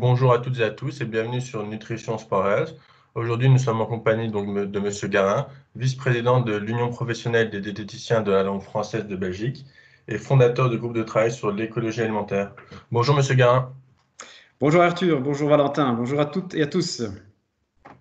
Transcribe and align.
Bonjour 0.00 0.32
à 0.32 0.38
toutes 0.38 0.58
et 0.60 0.64
à 0.64 0.70
tous 0.70 1.02
et 1.02 1.04
bienvenue 1.04 1.42
sur 1.42 1.62
Nutrition 1.62 2.16
Sport 2.16 2.48
Health. 2.48 2.74
Aujourd'hui, 3.14 3.50
nous 3.50 3.58
sommes 3.58 3.82
en 3.82 3.84
compagnie 3.84 4.30
donc, 4.30 4.46
de 4.54 4.78
M. 4.78 5.10
Garin, 5.10 5.46
vice-président 5.76 6.40
de 6.40 6.56
l'Union 6.56 6.88
professionnelle 6.88 7.50
des 7.50 7.60
diététiciens 7.60 8.22
de 8.22 8.30
la 8.30 8.42
langue 8.42 8.62
française 8.62 9.06
de 9.06 9.14
Belgique 9.14 9.66
et 10.08 10.16
fondateur 10.16 10.70
du 10.70 10.78
groupe 10.78 10.94
de 10.94 11.02
travail 11.02 11.30
sur 11.30 11.52
l'écologie 11.52 12.00
alimentaire. 12.00 12.54
Bonjour 12.90 13.14
M. 13.18 13.36
Garin. 13.36 13.74
Bonjour 14.58 14.80
Arthur, 14.80 15.20
bonjour 15.20 15.50
Valentin, 15.50 15.92
bonjour 15.92 16.18
à 16.18 16.24
toutes 16.24 16.54
et 16.54 16.62
à 16.62 16.66
tous. 16.66 17.02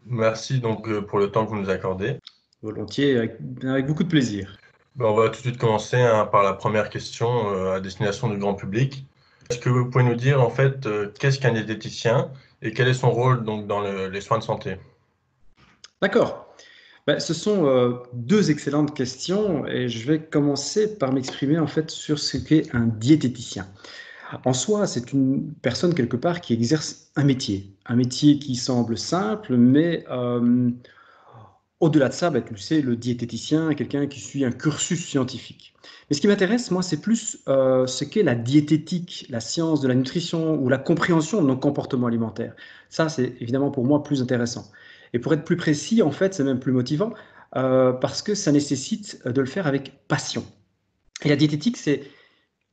Merci 0.06 0.62
donc 0.62 0.88
euh, 0.88 1.02
pour 1.02 1.20
le 1.20 1.30
temps 1.30 1.44
que 1.44 1.50
vous 1.50 1.60
nous 1.60 1.70
accordez. 1.70 2.18
Volontiers, 2.62 3.18
avec, 3.18 3.86
beaucoup 3.88 4.06
de 4.06 4.10
plaisir. 4.10 4.58
Ben, 4.96 5.08
on 5.08 5.16
va 5.16 5.26
tout 5.26 5.42
de 5.42 5.48
suite 5.48 5.58
commencer 5.58 5.98
hein, 5.98 6.30
par 6.32 6.44
la 6.44 6.54
première 6.54 6.90
question 6.90 7.54
euh, 7.54 7.74
à 7.74 7.82
destination 7.82 8.30
du 8.30 8.38
grand 8.38 8.54
public. 8.54 9.06
Est-ce 9.50 9.60
que 9.60 9.70
vous 9.70 9.90
pouvez 9.90 10.04
nous 10.04 10.16
dire 10.16 10.42
en 10.42 10.50
fait 10.50 10.86
euh, 10.86 11.12
qu'est-ce 11.20 11.40
qu'un 11.40 11.54
diététicien 11.54 12.30
et 12.62 12.72
quel 12.72 12.88
est 12.88 12.94
son 12.94 13.10
rôle 13.10 13.44
donc 13.44 13.66
dans 13.66 13.82
les 13.82 14.22
soins 14.22 14.38
de 14.38 14.44
santé? 14.44 14.78
D'accord. 16.02 16.54
Ben, 17.08 17.20
ce 17.20 17.34
sont 17.34 17.66
euh, 17.66 17.94
deux 18.14 18.52
excellentes 18.52 18.96
questions 18.96 19.66
et 19.66 19.90
je 19.90 20.08
vais 20.08 20.20
commencer 20.20 20.98
par 20.98 21.12
m'exprimer 21.12 21.58
en 21.58 21.66
fait 21.66 21.90
sur 21.90 22.20
ce 22.20 22.38
qu'est 22.38 22.74
un 22.76 22.86
diététicien. 22.86 23.68
En 24.46 24.54
soi, 24.54 24.86
c'est 24.86 25.12
une 25.12 25.52
personne 25.64 25.96
quelque 25.96 26.18
part 26.18 26.40
qui 26.42 26.54
exerce 26.54 27.10
un 27.16 27.24
métier, 27.24 27.74
un 27.88 27.96
métier 27.96 28.38
qui 28.38 28.56
semble 28.56 28.96
simple, 28.96 29.58
mais 29.58 30.06
euh, 30.12 30.70
au-delà 31.80 32.10
de 32.10 32.14
ça, 32.14 32.30
ben, 32.30 32.44
tu 32.44 32.58
sais, 32.58 32.82
le 32.82 32.96
diététicien 32.96 33.74
quelqu'un 33.74 34.08
qui 34.08 34.20
suit 34.20 34.44
un 34.44 34.52
cursus 34.52 35.06
scientifique. 35.06 35.74
Mais 36.10 36.16
ce 36.16 36.22
qui 36.22 36.28
m'intéresse, 36.28 36.72
moi, 36.72 36.82
c'est 36.82 37.02
plus 37.02 37.40
euh, 37.48 37.88
ce 37.88 38.04
qu'est 38.04 38.24
la 38.24 38.36
diététique, 38.36 39.28
la 39.30 39.40
science 39.40 39.80
de 39.80 39.88
la 39.88 39.96
nutrition 39.96 40.56
ou 40.56 40.68
la 40.68 40.78
compréhension 40.78 41.42
de 41.42 41.48
nos 41.48 41.58
comportements 41.58 42.08
alimentaires. 42.08 42.56
Ça, 42.90 43.10
c'est 43.10 43.36
évidemment 43.40 43.72
pour 43.72 43.86
moi 43.86 44.04
plus 44.04 44.22
intéressant. 44.22 44.70
Et 45.14 45.20
pour 45.20 45.34
être 45.34 45.44
plus 45.44 45.58
précis, 45.58 46.02
en 46.02 46.12
fait, 46.12 46.34
c'est 46.34 46.44
même 46.44 46.60
plus 46.60 46.72
motivant 46.72 47.14
euh, 47.56 47.94
parce 47.94 48.22
que 48.22 48.36
ça 48.36 48.52
nécessite 48.52 49.26
de 49.26 49.40
le 49.40 49.48
faire 49.48 49.68
avec 49.68 50.08
passion. 50.08 50.44
Et 51.24 51.30
la 51.30 51.36
diététique, 51.36 51.78
c'est, 51.78 52.04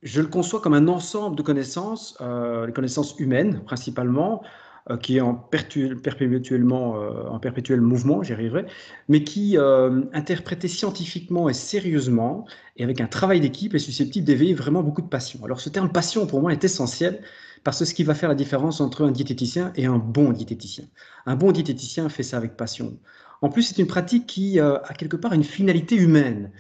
je 0.03 0.21
le 0.21 0.29
conçois 0.29 0.61
comme 0.61 0.75
un 0.75 0.89
ensemble 0.89 1.37
de 1.37 1.43
connaissances, 1.43 2.17
euh, 2.21 2.67
les 2.67 2.73
connaissances 2.73 3.15
humaines 3.19 3.63
principalement, 3.65 4.43
euh, 4.89 4.97
qui 4.97 5.17
est 5.17 5.21
en, 5.21 5.35
perpétuellement, 5.35 6.97
euh, 6.97 7.27
en 7.29 7.41
perpétuel 7.41 7.81
mouvement, 7.81 8.23
j'y 8.23 8.33
arriverai, 8.33 8.67
mais 9.09 9.25
qui, 9.25 9.59
euh, 9.59 10.03
interprété 10.13 10.69
scientifiquement 10.69 11.49
et 11.49 11.55
sérieusement, 11.55 12.47
et 12.77 12.85
avec 12.85 13.01
un 13.01 13.09
travail 13.09 13.41
d'équipe, 13.41 13.75
est 13.75 13.81
susceptible 13.81 14.25
d'éveiller 14.25 14.55
vraiment 14.55 14.85
beaucoup 14.85 15.03
de 15.03 15.09
passion. 15.09 15.41
Alors 15.45 15.61
ce 15.61 15.71
terme 15.71 15.91
passion, 15.91 16.25
pour 16.29 16.41
moi, 16.41 16.53
est 16.53 16.63
essentiel, 16.63 17.21
parce 17.65 17.81
que 17.81 17.85
ce 17.85 17.95
qui 17.95 18.05
va 18.05 18.15
faire 18.15 18.29
la 18.29 18.37
différence 18.37 18.81
entre 18.81 19.05
un 19.05 19.11
diététicien 19.11 19.73
et 19.75 19.87
un 19.87 19.99
bon 19.99 20.31
diététicien. 20.31 20.85
Un 21.27 21.35
bon 21.35 21.51
diététicien 21.51 22.09
fait 22.09 22.23
ça 22.23 22.37
avec 22.37 22.57
passion. 22.57 22.97
En 23.43 23.49
plus, 23.49 23.65
c'est 23.65 23.79
une 23.79 23.89
pratique 23.89 24.29
qui 24.29 24.61
a 24.61 24.81
quelque 24.97 25.17
part 25.17 25.33
une 25.33 25.43
finalité 25.43 25.97
humaine, 25.97 26.53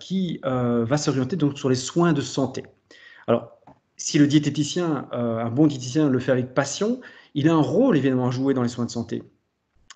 qui 0.00 0.40
va 0.42 0.96
s'orienter 0.96 1.36
donc 1.36 1.56
sur 1.56 1.68
les 1.68 1.76
soins 1.76 2.12
de 2.12 2.20
santé. 2.20 2.64
Alors, 3.28 3.58
si 3.96 4.18
le 4.18 4.26
diététicien, 4.26 5.08
un 5.12 5.50
bon 5.50 5.68
diététicien 5.68 6.10
le 6.10 6.18
fait 6.18 6.32
avec 6.32 6.52
passion, 6.52 7.00
il 7.38 7.48
a 7.48 7.54
un 7.54 7.62
rôle 7.62 7.96
évidemment 7.96 8.26
à 8.26 8.30
jouer 8.32 8.52
dans 8.52 8.64
les 8.64 8.68
soins 8.68 8.84
de 8.84 8.90
santé. 8.90 9.22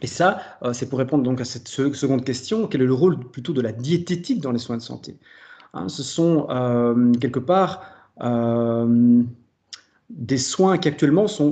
Et 0.00 0.06
ça, 0.06 0.40
euh, 0.62 0.72
c'est 0.72 0.88
pour 0.88 1.00
répondre 1.00 1.24
donc 1.24 1.40
à 1.40 1.44
cette 1.44 1.66
seconde 1.66 2.24
question, 2.24 2.68
quel 2.68 2.82
est 2.82 2.86
le 2.86 2.94
rôle 2.94 3.18
plutôt 3.18 3.52
de 3.52 3.60
la 3.60 3.72
diététique 3.72 4.40
dans 4.40 4.52
les 4.52 4.60
soins 4.60 4.76
de 4.76 4.82
santé 4.82 5.18
hein, 5.74 5.88
Ce 5.88 6.04
sont 6.04 6.46
euh, 6.50 7.12
quelque 7.14 7.40
part 7.40 7.82
euh, 8.22 9.22
des 10.08 10.38
soins 10.38 10.78
qui 10.78 10.86
actuellement 10.86 11.26
sont, 11.26 11.50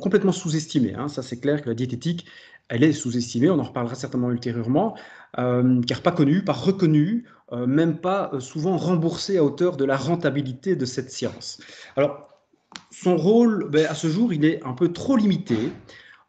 complètement 0.00 0.30
sous-estimés. 0.30 0.94
Hein? 0.94 1.08
Ça, 1.08 1.22
c'est 1.22 1.40
clair 1.40 1.60
que 1.60 1.68
la 1.68 1.74
diététique, 1.74 2.24
elle 2.68 2.84
est 2.84 2.92
sous-estimée, 2.92 3.50
on 3.50 3.58
en 3.58 3.64
reparlera 3.64 3.96
certainement 3.96 4.30
ultérieurement, 4.30 4.94
car 5.34 6.02
pas 6.02 6.12
connue, 6.12 6.44
pas 6.44 6.52
reconnue, 6.52 7.26
même 7.52 7.98
pas 7.98 8.30
souvent 8.38 8.76
remboursée 8.76 9.38
à 9.38 9.44
hauteur 9.44 9.76
de 9.76 9.84
la 9.84 9.96
rentabilité 9.96 10.76
de 10.76 10.86
cette 10.86 11.10
science. 11.10 11.58
Alors, 11.96 12.31
son 12.92 13.16
rôle, 13.16 13.68
ben, 13.70 13.86
à 13.86 13.94
ce 13.94 14.06
jour, 14.06 14.32
il 14.32 14.44
est 14.44 14.62
un 14.64 14.74
peu 14.74 14.92
trop 14.92 15.16
limité, 15.16 15.56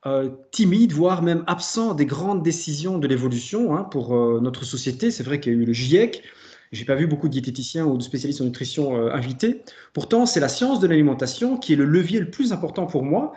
euh, 0.05 0.29
timide, 0.51 0.93
voire 0.93 1.21
même 1.21 1.43
absent 1.47 1.93
des 1.93 2.05
grandes 2.05 2.41
décisions 2.41 2.97
de 2.97 3.07
l'évolution 3.07 3.75
hein, 3.75 3.83
pour 3.83 4.15
euh, 4.15 4.39
notre 4.41 4.65
société. 4.65 5.11
C'est 5.11 5.23
vrai 5.23 5.39
qu'il 5.39 5.53
y 5.53 5.55
a 5.55 5.59
eu 5.59 5.65
le 5.65 5.73
GIEC. 5.73 6.23
J'ai 6.71 6.85
pas 6.85 6.95
vu 6.95 7.05
beaucoup 7.05 7.27
de 7.27 7.33
diététiciens 7.33 7.85
ou 7.85 7.97
de 7.97 8.03
spécialistes 8.03 8.41
en 8.41 8.45
nutrition 8.45 8.97
euh, 8.97 9.13
invités. 9.13 9.61
Pourtant, 9.93 10.25
c'est 10.25 10.39
la 10.39 10.49
science 10.49 10.79
de 10.79 10.87
l'alimentation 10.87 11.57
qui 11.57 11.73
est 11.73 11.75
le 11.75 11.85
levier 11.85 12.19
le 12.19 12.31
plus 12.31 12.51
important 12.53 12.85
pour 12.85 13.03
moi 13.03 13.33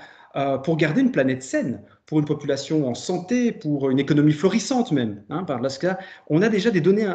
pour 0.65 0.77
garder 0.77 1.01
une 1.01 1.13
planète 1.13 1.43
saine, 1.43 1.81
pour 2.05 2.19
une 2.19 2.27
population 2.27 2.87
en 2.87 2.93
santé, 2.93 3.53
pour 3.53 3.89
une 3.89 3.99
économie 3.99 4.35
florissante 4.35 4.93
même. 4.93 5.23
Hein, 5.31 5.47
là, 5.49 5.99
on 6.29 6.43
a 6.43 6.51
déjà 6.51 6.71
des 6.71 6.83
données 6.83 7.11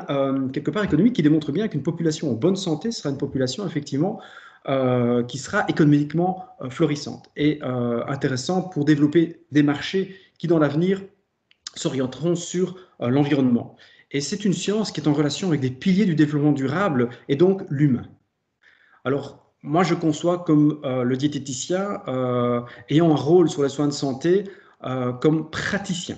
quelque 0.51 0.71
part 0.71 0.83
économiques 0.83 1.13
qui 1.13 1.21
démontrent 1.21 1.51
bien 1.51 1.67
qu'une 1.67 1.83
population 1.83 2.31
en 2.31 2.33
bonne 2.33 2.55
santé 2.55 2.89
sera 2.89 3.11
une 3.11 3.19
population 3.19 3.63
effectivement 3.67 4.19
euh, 4.67 5.23
qui 5.23 5.39
sera 5.39 5.65
économiquement 5.69 6.45
euh, 6.61 6.69
florissante 6.69 7.31
et 7.35 7.59
euh, 7.63 8.05
intéressante 8.05 8.71
pour 8.71 8.85
développer 8.85 9.41
des 9.51 9.63
marchés 9.63 10.15
qui, 10.37 10.45
dans 10.45 10.59
l'avenir, 10.59 11.01
s'orienteront 11.73 12.35
sur 12.35 12.75
l'environnement. 12.99 13.75
Et 14.11 14.21
c'est 14.21 14.45
une 14.45 14.53
science 14.53 14.91
qui 14.91 15.01
est 15.01 15.07
en 15.07 15.13
relation 15.13 15.47
avec 15.47 15.61
des 15.61 15.71
piliers 15.71 16.05
du 16.05 16.13
développement 16.13 16.51
durable 16.51 17.09
et 17.27 17.35
donc 17.35 17.63
l'humain. 17.71 18.05
Alors, 19.03 19.51
moi, 19.63 19.81
je 19.81 19.95
conçois 19.95 20.43
comme 20.43 20.81
le 20.83 21.15
diététicien 21.15 22.01
ayant 22.89 23.11
un 23.11 23.15
rôle 23.15 23.49
sur 23.49 23.63
les 23.63 23.69
soins 23.69 23.87
de 23.87 23.93
santé 23.93 24.43
comme 25.21 25.49
praticien. 25.49 26.17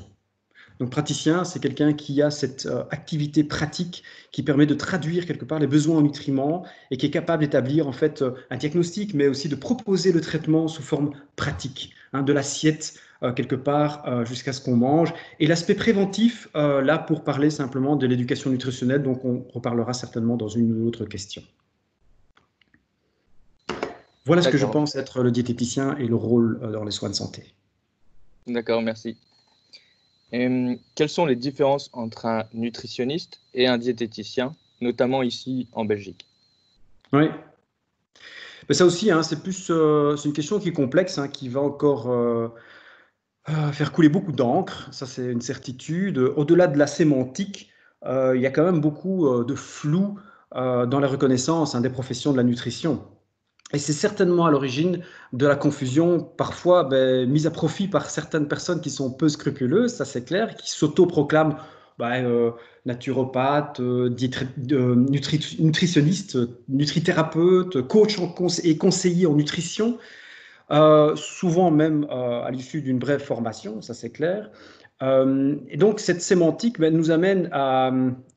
Donc 0.84 0.90
praticien, 0.90 1.46
c'est 1.46 1.62
quelqu'un 1.62 1.94
qui 1.94 2.22
a 2.22 2.30
cette 2.30 2.66
euh, 2.66 2.84
activité 2.92 3.46
pratique 3.46 4.04
qui 4.34 4.44
permet 4.44 4.66
de 4.66 4.74
traduire 4.74 5.26
quelque 5.26 5.46
part 5.46 5.58
les 5.60 5.66
besoins 5.66 6.00
en 6.00 6.02
nutriments 6.02 6.66
et 6.92 6.98
qui 6.98 7.06
est 7.06 7.10
capable 7.10 7.42
d'établir 7.42 7.88
en 7.88 7.94
fait 7.94 8.22
euh, 8.22 8.32
un 8.50 8.58
diagnostic, 8.58 9.14
mais 9.14 9.30
aussi 9.30 9.48
de 9.48 9.56
proposer 9.56 10.12
le 10.12 10.20
traitement 10.20 10.68
sous 10.68 10.82
forme 10.82 11.12
pratique, 11.38 11.94
hein, 12.12 12.22
de 12.22 12.34
l'assiette 12.34 12.96
euh, 13.24 13.32
quelque 13.32 13.56
part 13.56 14.26
jusqu'à 14.26 14.52
ce 14.52 14.60
qu'on 14.60 14.76
mange. 14.76 15.14
Et 15.40 15.48
l'aspect 15.48 15.74
préventif, 15.74 16.50
là 16.54 16.98
pour 16.98 17.24
parler 17.24 17.50
simplement 17.50 17.96
de 17.96 18.06
l'éducation 18.06 18.50
nutritionnelle, 18.50 19.04
donc 19.04 19.24
on 19.24 19.46
reparlera 19.54 19.94
certainement 19.94 20.36
dans 20.36 20.50
une 20.50 20.86
autre 20.86 21.06
question. 21.06 21.44
Voilà 24.26 24.42
ce 24.42 24.50
que 24.50 24.58
je 24.58 24.66
pense 24.66 24.96
être 24.96 25.24
le 25.24 25.32
diététicien 25.32 25.96
et 25.96 26.08
le 26.08 26.16
rôle 26.16 26.60
dans 26.74 26.84
les 26.84 26.92
soins 26.92 27.10
de 27.10 27.16
santé. 27.16 27.54
D'accord, 28.48 28.82
merci. 28.82 29.16
Euh, 30.34 30.76
quelles 30.96 31.10
sont 31.10 31.26
les 31.26 31.36
différences 31.36 31.90
entre 31.94 32.26
un 32.26 32.46
nutritionniste 32.54 33.42
et 33.54 33.68
un 33.68 33.78
diététicien, 33.78 34.54
notamment 34.82 35.22
ici 35.22 35.68
en 35.74 35.86
Belgique? 35.86 36.26
Oui. 37.12 37.26
Mais 38.68 38.76
ça 38.76 38.86
aussi, 38.86 39.12
hein, 39.12 39.22
c'est 39.24 39.44
plus 39.44 39.68
euh, 39.70 40.16
une 40.18 40.34
question 40.34 40.60
qui 40.60 40.70
est 40.70 40.74
complexe, 40.74 41.18
hein, 41.18 41.28
qui 41.28 41.50
va 41.50 41.62
encore 41.62 42.10
euh, 42.10 42.48
faire 43.74 43.92
couler 43.92 44.10
beaucoup 44.10 44.32
d'encre. 44.32 44.88
Ça, 44.92 45.06
c'est 45.06 45.26
une 45.26 45.42
certitude. 45.42 46.18
Au-delà 46.18 46.68
de 46.68 46.78
la 46.78 46.88
sémantique, 46.88 47.70
il 48.06 48.42
y 48.42 48.46
a 48.46 48.52
quand 48.52 48.66
même 48.66 48.82
beaucoup 48.82 49.46
de 49.46 49.56
flou 49.56 50.20
dans 50.52 51.00
la 51.00 51.08
reconnaissance 51.08 51.74
hein, 51.74 51.80
des 51.80 51.90
professions 51.90 52.34
de 52.34 52.38
la 52.38 52.44
nutrition. 52.44 53.02
Et 53.74 53.80
c'est 53.80 53.94
certainement 53.94 54.46
à 54.46 54.52
l'origine 54.52 55.00
de 55.34 55.48
la 55.48 55.56
confusion, 55.56 56.20
parfois 56.20 56.84
ben, 56.84 57.28
mise 57.28 57.48
à 57.48 57.52
profit 57.52 57.88
par 57.88 58.10
certaines 58.10 58.48
personnes 58.48 58.82
qui 58.82 58.92
sont 58.92 59.12
peu 59.12 59.30
scrupuleuses, 59.30 59.96
ça 59.96 60.06
c'est 60.06 60.24
clair, 60.24 60.56
qui 60.56 60.70
s'autoproclament 60.70 61.58
ben, 61.98 62.24
euh, 62.24 62.52
naturopathes, 62.86 63.80
euh, 63.80 64.16
euh, 64.72 64.96
nutritionnistes, 64.96 66.38
nutrithérapeutes, 66.70 67.82
coach 67.88 68.18
et 68.64 68.78
conseillers 68.78 69.26
en 69.26 69.34
nutrition, 69.34 69.98
souvent 71.16 71.72
même 71.72 72.06
à 72.10 72.50
l'issue 72.52 72.82
d'une 72.82 73.00
brève 73.00 73.22
formation, 73.24 73.82
ça 73.82 73.96
c'est 73.96 74.12
clair. 74.12 74.52
Euh, 75.04 75.56
et 75.70 75.76
donc 75.76 76.00
cette 76.00 76.22
sémantique 76.22 76.80
ben, 76.80 76.96
nous 76.96 77.12
amène 77.12 77.50
à, 77.52 77.92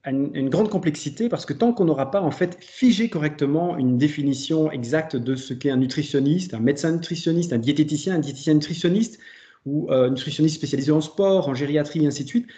une, 0.05 0.49
grande 0.49 0.69
complexité 0.69 1.29
parce 1.29 1.47
que 1.47 1.53
tant 1.53 1.73
qu'on 1.73 1.85
n'aura 1.85 2.11
pas 2.11 2.21
en 2.21 2.33
fait 2.33 2.59
figé 2.61 3.09
correctement 3.09 3.77
une 3.77 3.99
définition 3.99 4.71
exacte 4.73 5.15
de 5.15 5.37
ce 5.37 5.55
qu'est 5.55 5.71
un 5.71 5.77
nutritionniste, 5.77 6.55
un 6.55 6.61
médecin 6.61 6.93
nutritionniste, 6.93 7.53
un 7.53 7.59
diététicien, 7.59 8.17
un 8.17 8.19
diététicien 8.19 8.55
nutritionniste 8.55 9.21
ou 9.65 9.89
euh, 9.91 10.11
nutritionniste 10.11 10.57
spécialisé 10.57 10.91
en 10.91 11.01
sport, 11.01 11.49
en 11.49 11.55
gériatrie 11.55 12.03
et 12.03 12.07
ainsi 12.09 12.25
de 12.25 12.29
suite, 12.29 12.49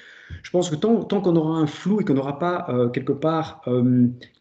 je 0.42 0.50
pense 0.50 0.70
que 0.70 0.76
tant, 0.76 1.04
qu'on 1.04 1.36
aura 1.36 1.58
un 1.58 1.66
flou 1.66 2.00
et 2.00 2.04
qu'on 2.04 2.14
n'aura 2.14 2.38
pas 2.38 2.66
euh, 2.68 2.88
quelque 2.88 3.12
part 3.12 3.62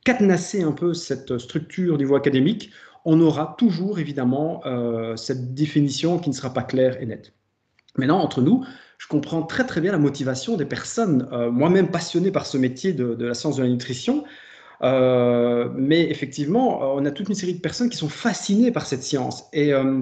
cadenassé 0.06 0.64
un 0.64 0.72
peu 0.72 0.94
cette 0.94 1.38
structure 1.38 1.96
au 1.96 1.98
niveau 1.98 2.16
académique, 2.16 2.72
on 3.04 3.20
aura 3.22 3.56
toujours 3.58 4.00
évidemment 4.00 4.62
cette 5.16 5.54
définition 5.54 6.20
qui 6.20 6.30
ne 6.30 6.36
sera 6.36 6.54
pas 6.54 6.64
claire 6.64 7.02
et 7.02 7.06
nette. 7.06 7.32
Maintenant, 7.98 8.20
entre 8.20 8.42
nous, 8.42 8.66
je 8.98 9.08
comprends 9.08 9.44
très 9.44 9.66
très 9.66 9.82
bien 9.82 9.92
la 9.92 9.98
motivation 9.98 10.58
des 10.58 10.66
personnes, 10.66 11.28
euh, 11.32 11.52
moi-même 11.52 11.90
passionné 11.92 12.32
par 12.32 12.46
ce 12.46 12.58
métier 12.58 12.94
de, 12.94 13.16
la 13.24 13.34
science 13.34 13.58
de 13.58 13.64
la 13.64 13.70
nutrition. 13.70 14.24
Euh, 14.84 15.70
mais 15.76 16.10
effectivement, 16.10 16.94
on 16.96 17.04
a 17.06 17.12
toute 17.12 17.30
une 17.30 17.36
série 17.36 17.56
de 17.56 17.60
personnes 17.60 17.90
qui 17.90 17.98
sont 17.98 18.10
fascinées 18.10 18.72
par 18.72 18.86
cette 18.86 19.04
science. 19.04 19.46
Et, 19.54 19.74
euh, 19.74 20.02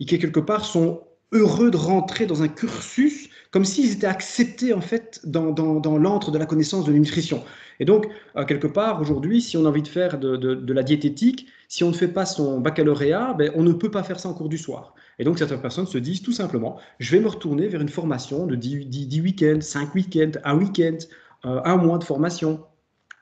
qui 0.00 0.18
quelque 0.18 0.40
part 0.40 0.64
sont 0.64 1.02
heureux 1.32 1.70
de 1.70 1.76
rentrer 1.76 2.26
dans 2.26 2.42
un 2.42 2.48
cursus 2.48 3.28
comme 3.50 3.64
s'ils 3.64 3.92
étaient 3.92 4.06
acceptés 4.06 4.74
en 4.74 4.80
fait 4.80 5.20
dans, 5.24 5.52
dans, 5.52 5.98
l'antre 5.98 6.30
de 6.30 6.38
la 6.38 6.46
connaissance 6.46 6.84
de 6.84 6.92
la 6.92 6.98
nutrition. 6.98 7.42
Et 7.80 7.84
donc, 7.84 8.06
euh, 8.36 8.44
quelque 8.44 8.66
part, 8.66 9.00
aujourd'hui, 9.00 9.40
si 9.40 9.56
on 9.56 9.64
a 9.64 9.68
envie 9.68 9.82
de 9.82 9.88
faire 9.88 10.18
de, 10.18 10.36
de, 10.36 10.72
la 10.72 10.82
diététique, 10.82 11.46
si 11.68 11.84
on 11.84 11.88
ne 11.88 11.94
fait 11.94 12.08
pas 12.08 12.26
son 12.26 12.60
baccalauréat, 12.60 13.34
ben, 13.34 13.50
on 13.54 13.62
ne 13.62 13.72
peut 13.72 13.90
pas 13.90 14.02
faire 14.02 14.20
ça 14.20 14.28
en 14.28 14.34
cours 14.34 14.48
du 14.48 14.58
soir. 14.58 14.94
Et 15.18 15.24
donc, 15.24 15.38
certaines 15.38 15.60
personnes 15.60 15.86
se 15.86 15.98
disent 15.98 16.22
tout 16.22 16.32
simplement, 16.32 16.78
je 17.00 17.10
vais 17.12 17.20
me 17.20 17.28
retourner 17.28 17.68
vers 17.68 17.80
une 17.80 17.88
formation 17.88 18.46
de 18.46 18.54
10, 18.54 18.86
10, 18.86 19.20
week-ends, 19.20 19.60
5 19.60 19.94
week-ends, 19.94 20.32
un 20.44 20.56
week-end, 20.56 20.98
euh, 21.44 21.60
un 21.64 21.76
mois 21.76 21.98
de 21.98 22.04
formation 22.04 22.60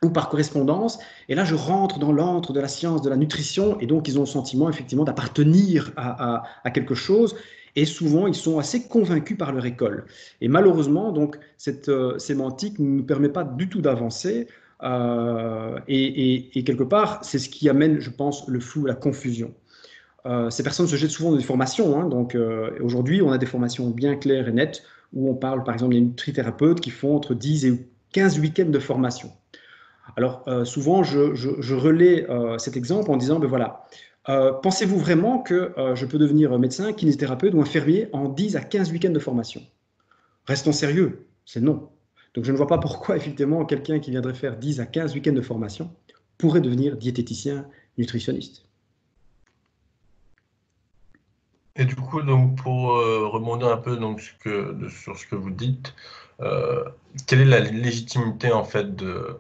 ou 0.03 0.11
par 0.11 0.29
correspondance. 0.29 0.99
Et 1.29 1.35
là, 1.35 1.45
je 1.45 1.55
rentre 1.55 1.99
dans 1.99 2.13
l'antre 2.13 2.53
de 2.53 2.61
la 2.61 2.69
science 2.69 3.03
de 3.03 3.09
la 3.09 3.17
nutrition, 3.17 3.79
et 3.81 3.87
donc 3.87 4.09
ils 4.09 4.19
ont 4.19 4.23
le 4.23 4.27
sentiment 4.27 4.69
effectivement 4.69 5.05
d'appartenir 5.05 5.93
à, 5.97 6.71
quelque 6.73 6.95
chose 6.95 7.35
et 7.77 7.85
souvent 7.85 8.27
ils 8.27 8.35
sont 8.35 8.59
assez 8.59 8.89
convaincus 8.89 9.37
par 9.37 9.53
leur 9.53 9.67
école. 9.67 10.07
Et 10.41 10.49
malheureusement, 10.49 11.13
donc, 11.13 11.39
cette 11.59 11.89
euh, 11.89 12.19
sémantique 12.19 12.79
ne 12.79 12.87
nous 12.87 13.05
permet 13.05 13.29
pas 13.29 13.45
du 13.45 13.69
tout 13.69 13.83
d'avancer. 13.83 14.49
Euh, 14.83 15.79
et, 15.89 16.63
quelque 16.65 16.85
part, 16.85 17.21
c'est 17.23 17.39
ce 17.39 17.49
qui 17.49 17.69
amène, 17.69 18.01
je 18.01 18.11
pense, 18.11 18.49
le 18.49 18.61
flou, 18.61 18.87
la 18.87 18.95
confusion. 18.95 19.55
Euh, 20.27 20.51
ces 20.51 20.63
personnes 20.63 20.87
se 20.87 20.97
jettent 20.97 21.11
souvent 21.11 21.31
dans 21.31 21.37
des 21.37 21.45
formations. 21.45 21.99
Hein, 21.99 22.09
donc 22.09 22.37
aujourd'hui, 22.81 23.23
on 23.23 23.33
a 23.33 23.39
des 23.39 23.47
formations 23.47 23.91
bien 23.91 24.17
claires 24.17 24.49
et 24.49 24.53
nettes 24.53 24.83
où 25.13 25.31
on 25.31 25.35
parle, 25.35 25.65
par 25.65 25.75
exemple, 25.75 25.95
des 25.95 26.01
nutrithérapeutes 26.01 26.81
qui 26.81 26.91
font 26.91 27.17
entre 27.17 27.35
10 27.35 27.67
et 27.67 27.89
15 28.13 28.39
week-ends 28.41 28.71
de 28.71 28.79
formation. 28.79 29.31
Alors 30.17 30.45
souvent, 30.65 31.03
je, 31.03 31.75
relais 31.75 32.27
cet 32.59 32.77
exemple 32.77 33.11
en 33.11 33.17
disant, 33.17 33.39
ben 33.39 33.49
voilà, 33.49 33.87
euh, 34.29 34.53
pensez-vous 34.53 34.99
vraiment 34.99 35.39
que 35.39 35.73
euh, 35.79 35.95
je 35.95 36.05
peux 36.05 36.19
devenir 36.19 36.59
médecin, 36.59 36.93
kinésithérapeute 36.93 37.55
ou 37.55 37.61
infirmier 37.61 38.09
en 38.13 38.29
10 38.29 38.57
à 38.57 38.61
15 38.61 38.91
week-ends 38.91 39.11
de 39.11 39.19
formation? 39.19 39.63
Restons 40.47 40.73
sérieux, 40.73 41.27
c'est 41.45 41.61
non. 41.61 41.91
Donc 42.35 42.45
je 42.45 42.53
ne 42.53 42.57
vois 42.57 42.67
pas 42.67 42.79
pourquoi 42.79 43.17
effectivement 43.17 43.65
quelqu'un 43.65 44.01
qui 44.01 44.11
viendrait 44.11 44.35
faire 44.35 44.57
10 44.57 44.81
à 44.81 44.87
15 44.87 45.15
week-ends 45.15 45.33
de 45.33 45.41
formation 45.41 45.91
pourrait 46.39 46.61
devenir 46.61 46.97
diététicien, 46.97 47.67
nutritionniste. 47.99 48.66
Et 51.77 51.85
du 51.85 51.95
coup, 51.95 52.23
donc, 52.23 52.57
pour 52.57 52.97
euh, 52.97 53.29
rebondir 53.29 53.69
un 53.69 53.77
peu 53.77 53.97
donc, 53.97 54.21
sur 54.21 55.17
ce 55.19 55.27
que 55.27 55.37
vous 55.37 55.51
dites, 55.51 55.95
quelle 57.27 57.41
est 57.41 57.45
la 57.45 57.61
légitimité 57.61 58.53
en 58.53 58.65
fait 58.65 58.95
de, 58.95 59.39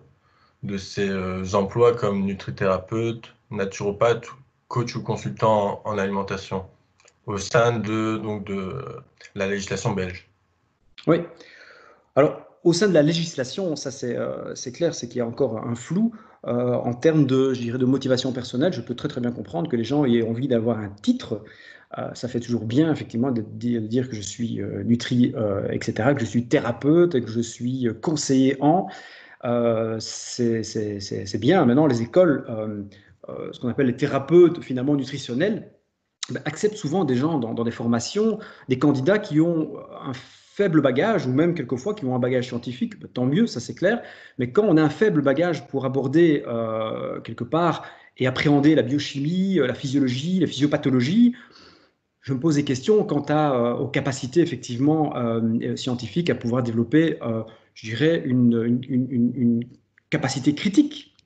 ces 0.78 1.54
emplois 1.54 1.94
comme 1.94 2.24
nutrithérapeute, 2.24 3.34
naturopathe 3.50 4.26
coach 4.68 4.96
ou 4.96 5.02
consultant 5.02 5.80
en, 5.84 5.98
alimentation 5.98 6.66
au 7.26 7.38
sein 7.38 7.78
de, 7.78 8.16
donc 8.18 8.44
de 8.44 8.82
la 9.34 9.46
législation 9.46 9.92
belge? 9.92 10.28
Oui. 11.06 11.22
Alors, 12.16 12.40
au 12.64 12.72
sein 12.72 12.88
de 12.88 12.94
la 12.94 13.02
législation, 13.02 13.76
ça 13.76 13.90
c'est 13.90 14.16
euh, 14.16 14.54
clair, 14.74 14.94
c'est 14.94 15.08
qu'il 15.08 15.18
y 15.18 15.20
a 15.20 15.26
encore 15.26 15.58
un 15.58 15.74
flou. 15.74 16.12
Euh, 16.46 16.74
en 16.74 16.94
termes 16.94 17.26
de, 17.26 17.54
je 17.54 17.60
dirais, 17.60 17.78
de 17.78 17.84
motivation 17.84 18.32
personnelle, 18.32 18.72
je 18.72 18.80
peux 18.80 18.94
très 18.94 19.08
très 19.08 19.20
bien 19.20 19.32
comprendre 19.32 19.68
que 19.68 19.76
les 19.76 19.84
gens 19.84 20.04
aient 20.04 20.22
envie 20.22 20.48
d'avoir 20.48 20.78
un 20.78 20.90
titre. 20.90 21.42
Euh, 21.98 22.08
ça 22.14 22.28
fait 22.28 22.40
toujours 22.40 22.64
bien, 22.64 22.92
effectivement, 22.92 23.30
de 23.30 23.42
dire, 23.42 24.08
que 24.08 24.16
je 24.16 24.20
suis 24.20 24.60
nutri, 24.84 25.34
etc., 25.70 26.14
que 26.14 26.20
je 26.20 26.26
suis 26.26 26.46
thérapeute, 26.46 27.20
que 27.20 27.30
je 27.30 27.40
suis 27.40 27.88
conseiller 28.02 28.56
en. 28.60 28.88
c'est 29.98 31.38
bien. 31.40 31.64
Maintenant, 31.64 31.86
les 31.86 32.02
écoles 32.02 32.44
euh, 33.28 33.48
ce 33.52 33.60
qu'on 33.60 33.68
appelle 33.68 33.86
les 33.86 33.96
thérapeutes 33.96 34.62
finalement 34.62 34.94
nutritionnels, 34.94 35.72
ben, 36.30 36.42
acceptent 36.44 36.76
souvent 36.76 37.04
des 37.04 37.16
gens 37.16 37.38
dans, 37.38 37.64
des 37.64 37.70
formations, 37.70 38.38
des 38.68 38.78
candidats 38.78 39.18
qui 39.18 39.40
ont 39.40 39.78
un 40.02 40.12
faible 40.14 40.80
bagage, 40.80 41.26
ou 41.26 41.32
même 41.32 41.54
quelquefois 41.54 41.94
qui 41.94 42.04
ont 42.04 42.14
un 42.14 42.18
bagage 42.18 42.48
scientifique, 42.48 42.98
ben, 43.00 43.08
tant 43.12 43.26
mieux, 43.26 43.46
ça 43.46 43.60
c'est 43.60 43.74
clair, 43.74 44.02
mais 44.38 44.50
quand 44.50 44.64
on 44.64 44.76
a 44.76 44.82
un 44.82 44.88
faible 44.88 45.22
bagage 45.22 45.66
pour 45.66 45.84
aborder 45.84 46.44
euh, 46.46 47.20
quelque 47.20 47.44
part 47.44 47.84
et 48.16 48.26
appréhender 48.26 48.74
la 48.74 48.82
biochimie, 48.82 49.58
euh, 49.58 49.66
la 49.66 49.74
physiologie, 49.74 50.40
la 50.40 50.46
physiopathologie, 50.46 51.34
je 52.26 52.32
me 52.32 52.40
pose 52.40 52.56
des 52.56 52.64
questions 52.64 53.05
quant 53.05 53.25
à, 53.28 53.75
aux 53.75 53.87
capacités 53.87 54.40
effectivement 54.40 55.14
scientifiques 55.76 56.28
à 56.28 56.34
pouvoir 56.34 56.64
développer, 56.64 57.20
je 57.75 57.88
dirais, 57.88 58.20
une, 58.26 59.61
capacité 60.11 60.55
critique 60.55 61.17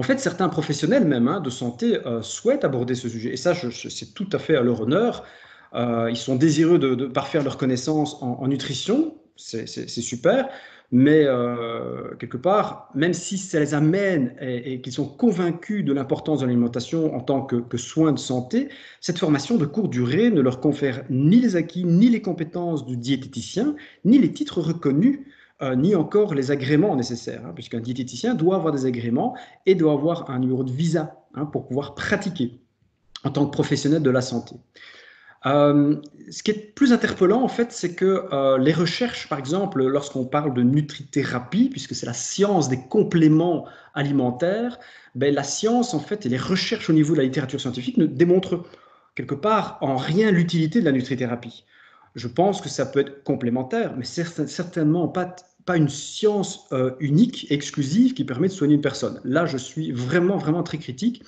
en 0.00 0.02
fait, 0.02 0.18
certains 0.18 0.48
professionnels 0.48 1.04
même 1.04 1.28
hein, 1.28 1.40
de 1.40 1.50
santé 1.50 1.98
euh, 2.06 2.22
souhaitent 2.22 2.64
aborder 2.64 2.94
ce 2.94 3.06
sujet. 3.06 3.34
Et 3.34 3.36
ça, 3.36 3.52
c'est 3.54 4.14
tout 4.14 4.28
à 4.32 4.38
fait 4.38 4.56
à 4.56 4.62
leur 4.62 4.80
honneur. 4.80 5.24
Euh, 5.74 6.08
ils 6.10 6.16
sont 6.16 6.36
désireux 6.36 6.78
de, 6.78 7.06
parfaire 7.06 7.42
leurs 7.42 7.58
connaissances 7.58 8.16
en, 8.22 8.48
nutrition. 8.48 9.14
C'est 9.36 9.66
super. 9.66 10.48
Mais 10.92 11.24
euh, 11.24 12.16
quelque 12.16 12.36
part, 12.36 12.90
même 12.96 13.14
si 13.14 13.38
ça 13.38 13.60
les 13.60 13.74
amène 13.74 14.34
et, 14.40 14.80
qu'ils 14.80 14.92
sont 14.92 15.06
convaincus 15.06 15.84
de 15.84 15.92
l'importance 15.92 16.40
de 16.40 16.46
l'alimentation 16.46 17.14
en 17.14 17.20
tant 17.20 17.42
que, 17.42 17.56
que, 17.56 17.76
soin 17.76 18.12
de 18.12 18.18
santé, 18.18 18.70
cette 19.00 19.18
formation 19.18 19.56
de 19.56 19.66
courte 19.66 19.90
durée 19.90 20.30
ne 20.30 20.40
leur 20.40 20.58
confère 20.58 21.04
ni 21.08 21.40
les 21.40 21.54
acquis, 21.54 21.84
ni 21.84 22.08
les 22.08 22.22
compétences 22.22 22.86
du 22.86 22.96
diététicien, 22.96 23.76
ni 24.04 24.18
les 24.18 24.32
titres 24.32 24.60
reconnus 24.60 25.20
euh, 25.62 25.76
ni 25.76 25.94
encore 25.94 26.32
les 26.32 26.50
agréments 26.50 26.96
nécessaires, 26.96 27.42
hein, 27.44 27.52
puisqu'un 27.54 27.80
diététicien 27.80 28.34
doit 28.34 28.56
avoir 28.56 28.72
des 28.72 28.86
agréments 28.86 29.36
et 29.66 29.74
doit 29.74 29.92
avoir 29.92 30.30
un 30.30 30.38
numéro 30.38 30.64
de 30.64 30.72
visa 30.72 31.22
hein, 31.34 31.44
pour 31.44 31.66
pouvoir 31.66 31.94
pratiquer 31.94 32.58
en 33.24 33.30
tant 33.30 33.44
que 33.44 33.50
professionnel 33.50 34.02
de 34.02 34.10
la 34.10 34.22
santé. 34.22 34.56
Euh, 35.46 35.96
ce 36.30 36.42
qui 36.42 36.50
est 36.50 36.74
plus 36.74 36.92
interpellant, 36.92 37.42
en 37.42 37.48
fait, 37.48 37.72
c'est 37.72 37.94
que 37.94 38.26
euh, 38.32 38.58
les 38.58 38.72
recherches, 38.72 39.28
par 39.28 39.38
exemple, 39.38 39.82
lorsqu'on 39.82 40.26
parle 40.26 40.52
de 40.52 40.62
nutrithérapie, 40.62 41.70
puisque 41.70 41.94
c'est 41.94 42.06
la 42.06 42.12
science 42.12 42.68
des 42.68 42.80
compléments 42.88 43.66
alimentaires, 43.94 44.78
ben, 45.14 45.34
la 45.34 45.42
science, 45.42 45.94
en 45.94 46.00
fait, 46.00 46.26
et 46.26 46.28
les 46.28 46.38
recherches 46.38 46.90
au 46.90 46.92
niveau 46.92 47.14
de 47.14 47.18
la 47.18 47.24
littérature 47.24 47.60
scientifique 47.60 47.96
ne 47.96 48.06
démontrent 48.06 48.64
quelque 49.14 49.34
part 49.34 49.78
en 49.80 49.96
rien 49.96 50.30
l'utilité 50.30 50.80
de 50.80 50.84
la 50.84 50.92
nutrithérapie. 50.92 51.64
Je 52.16 52.28
pense 52.28 52.60
que 52.60 52.68
ça 52.68 52.86
peut 52.86 53.00
être 53.00 53.22
complémentaire, 53.24 53.94
mais 53.96 54.04
certainement 54.04 55.08
pas 55.08 55.36
pas 55.66 55.76
une 55.76 55.90
science 55.90 56.66
euh, 56.72 56.92
unique, 57.00 57.46
exclusive, 57.50 58.14
qui 58.14 58.24
permet 58.24 58.48
de 58.48 58.52
soigner 58.52 58.76
une 58.76 58.80
personne. 58.80 59.20
Là, 59.24 59.44
je 59.44 59.58
suis 59.58 59.92
vraiment, 59.92 60.38
vraiment 60.38 60.62
très 60.62 60.78
critique. 60.78 61.22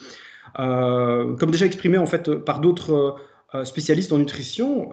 Comme 0.57 1.51
déjà 1.51 1.67
exprimé 1.67 1.97
en 1.99 2.07
fait 2.07 2.35
par 2.35 2.61
d'autres 2.61 3.19
euh, 3.55 3.65
spécialistes 3.65 4.13
en 4.13 4.19
nutrition, 4.19 4.91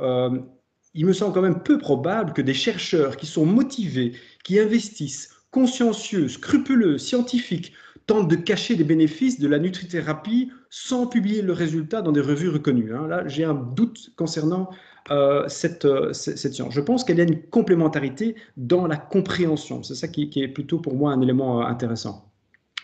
il 0.96 1.06
me 1.06 1.14
semble 1.14 1.34
quand 1.34 1.42
même 1.42 1.62
peu 1.62 1.78
probable 1.78 2.34
que 2.34 2.42
des 2.42 2.54
chercheurs 2.54 3.16
qui 3.16 3.28
sont 3.28 3.46
motivés, 3.46 4.14
qui 4.44 4.60
investissent, 4.60 5.30
consciencieux, 5.52 6.28
scrupuleux, 6.28 6.98
scientifiques, 6.98 7.74
tentent 8.08 8.28
de 8.28 8.36
cacher 8.36 8.76
les 8.76 8.84
bénéfices 8.84 9.40
de 9.40 9.48
la 9.48 9.60
nutrithérapie 9.60 10.52
sans 10.72 11.06
publier 11.06 11.44
le 11.44 11.54
résultat 11.54 12.02
dans 12.02 12.12
des 12.12 12.22
revues 12.22 12.50
reconnues. 12.50 12.96
Hein. 12.96 13.08
Là, 13.08 13.28
j'ai 13.28 13.44
un 13.44 13.54
doute 13.54 14.12
concernant 14.16 14.72
euh, 15.12 15.48
cette, 15.48 15.86
euh, 15.86 16.14
cette, 16.14 16.54
science. 16.54 16.74
Je 16.74 16.82
pense 16.82 17.04
qu'il 17.04 17.18
y 17.18 17.22
a 17.22 17.24
une 17.24 17.42
complémentarité 17.42 18.36
dans 18.58 18.88
la 18.88 18.98
compréhension. 18.98 19.84
C'est 19.84 19.96
ça 19.96 20.08
qui, 20.08 20.30
est 20.36 20.48
plutôt 20.48 20.80
pour 20.80 20.96
moi 20.96 21.12
un 21.12 21.22
élément 21.22 21.62
euh, 21.62 21.66
intéressant. 21.66 22.32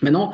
Maintenant, 0.02 0.34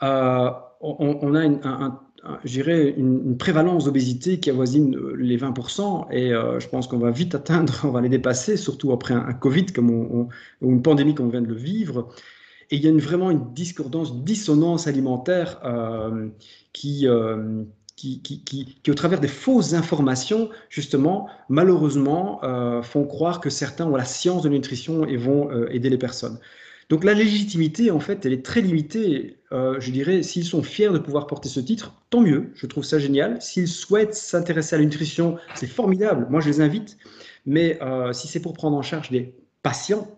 on, 0.00 1.34
a 1.34 1.40
un, 1.40 2.00
une, 2.44 3.36
prévalence 3.38 3.84
d'obésité 3.84 4.40
qui 4.40 4.50
avoisine 4.50 4.96
les 5.16 5.36
20%, 5.38 6.12
et 6.12 6.30
je 6.30 6.68
pense 6.68 6.86
qu'on 6.86 6.98
va 6.98 7.10
vite 7.10 7.34
atteindre, 7.34 7.80
on 7.84 7.90
va 7.90 8.00
les 8.00 8.08
dépasser, 8.08 8.56
surtout 8.56 8.92
après 8.92 9.14
un, 9.14 9.32
Covid 9.34 9.66
comme 9.66 9.90
ou 9.90 10.28
une 10.62 10.82
pandémie 10.82 11.14
comme 11.14 11.26
on 11.26 11.30
vient 11.30 11.42
de 11.42 11.48
le 11.48 11.54
vivre. 11.54 12.08
Et 12.70 12.76
il 12.76 12.82
y 12.82 12.86
a 12.86 12.90
une, 12.90 13.00
vraiment 13.00 13.30
une 13.30 13.52
discordance, 13.54 14.24
dissonance 14.24 14.86
alimentaire 14.86 15.60
qui, 16.72 17.06
qui, 17.96 18.20
qui, 18.20 18.90
au 18.90 18.94
travers 18.94 19.20
des 19.20 19.28
fausses 19.28 19.72
informations, 19.72 20.50
justement, 20.68 21.28
malheureusement, 21.48 22.40
euh, 22.44 22.82
font 22.82 23.04
croire 23.04 23.40
que 23.40 23.48
certains 23.48 23.86
ont 23.86 23.96
la 23.96 24.04
science 24.04 24.42
de 24.42 24.48
la 24.48 24.54
nutrition 24.54 25.06
et 25.06 25.16
vont 25.16 25.50
euh, 25.50 25.66
aider 25.72 25.88
les 25.88 25.98
personnes. 25.98 26.38
Donc 26.88 27.02
la 27.02 27.14
légitimité, 27.14 27.90
en 27.90 28.00
fait, 28.00 28.24
elle 28.26 28.32
est 28.32 28.44
très 28.44 28.60
limitée. 28.60 29.38
Euh, 29.52 29.80
je 29.80 29.90
dirais, 29.90 30.22
s'ils 30.22 30.44
sont 30.44 30.62
fiers 30.62 30.90
de 30.90 30.98
pouvoir 30.98 31.26
porter 31.26 31.48
ce 31.48 31.60
titre, 31.60 31.94
tant 32.10 32.20
mieux, 32.20 32.52
je 32.54 32.66
trouve 32.66 32.84
ça 32.84 32.98
génial. 32.98 33.40
S'ils 33.42 33.68
souhaitent 33.68 34.14
s'intéresser 34.14 34.76
à 34.76 34.78
la 34.78 34.84
nutrition, 34.84 35.36
c'est 35.54 35.66
formidable, 35.66 36.26
moi 36.30 36.40
je 36.40 36.48
les 36.48 36.60
invite. 36.60 36.96
Mais 37.44 37.78
si 38.12 38.28
c'est 38.28 38.40
pour 38.40 38.54
prendre 38.54 38.76
en 38.76 38.82
charge 38.82 39.10
des 39.10 39.34
patients, 39.62 40.16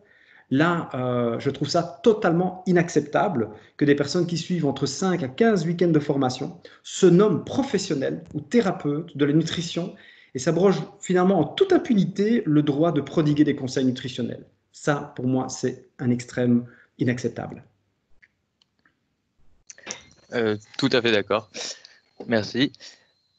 Là, 0.51 0.89
euh, 0.95 1.39
je 1.39 1.51
trouve 1.51 1.69
ça 1.69 2.01
totalement 2.03 2.63
inacceptable 2.67 3.51
que 3.77 3.85
des 3.85 3.95
personnes 3.95 4.27
qui 4.27 4.39
suivent 4.39 4.65
entre 4.65 4.87
5 4.87 5.23
à 5.23 5.29
15 5.29 5.67
week-ends 5.67 5.89
de 5.89 5.99
formation 5.99 6.59
se 6.83 7.07
nomment 7.07 7.45
professionnels 7.45 8.25
ou 8.33 8.41
thérapeutes 8.41 9.15
de 9.17 9.25
la 9.27 9.35
nutrition 9.35 9.95
et 10.35 10.39
s'abrogent 10.39 10.83
finalement 11.01 11.39
en 11.39 11.45
toute 11.45 11.73
impunité 11.73 12.43
le 12.47 12.63
droit 12.63 12.93
de 12.93 13.03
prodiguer 13.03 13.45
des 13.45 13.57
conseils 13.57 13.85
nutritionnels. 13.85 14.47
Ça, 14.81 15.13
pour 15.17 15.27
moi, 15.27 15.49
c'est 15.49 15.89
un 15.99 16.09
extrême 16.09 16.65
inacceptable. 17.01 17.65
Euh, 20.33 20.57
tout 20.79 20.89
à 20.93 21.03
fait 21.03 21.11
d'accord. 21.11 21.51
Merci. 22.29 22.73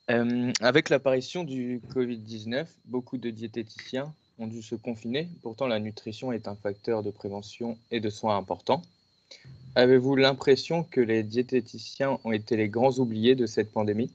avec 0.10 0.90
l'apparition 0.90 1.46
du 1.46 1.80
Covid-19, 1.96 2.66
beaucoup 2.86 3.18
de 3.18 3.30
diététiciens 3.30 4.14
ont 4.38 4.48
dû 4.48 4.62
se 4.62 4.76
confiner. 4.76 5.30
Pourtant, 5.42 5.68
la 5.68 5.80
nutrition 5.80 6.34
est 6.34 6.46
un 6.50 6.56
facteur 6.56 7.04
de 7.04 7.10
prévention 7.12 7.78
et 7.90 8.02
de 8.02 8.10
soins 8.10 8.36
important. 8.36 8.82
Avez-vous 9.76 10.18
l'impression 10.18 10.84
que 10.84 11.00
les 11.00 11.24
diététiciens 11.24 12.20
ont 12.26 12.34
été 12.34 12.58
les 12.58 12.68
grands 12.68 13.00
oubliés 13.00 13.36
de 13.36 13.46
cette 13.46 13.72
pandémie? 13.72 14.12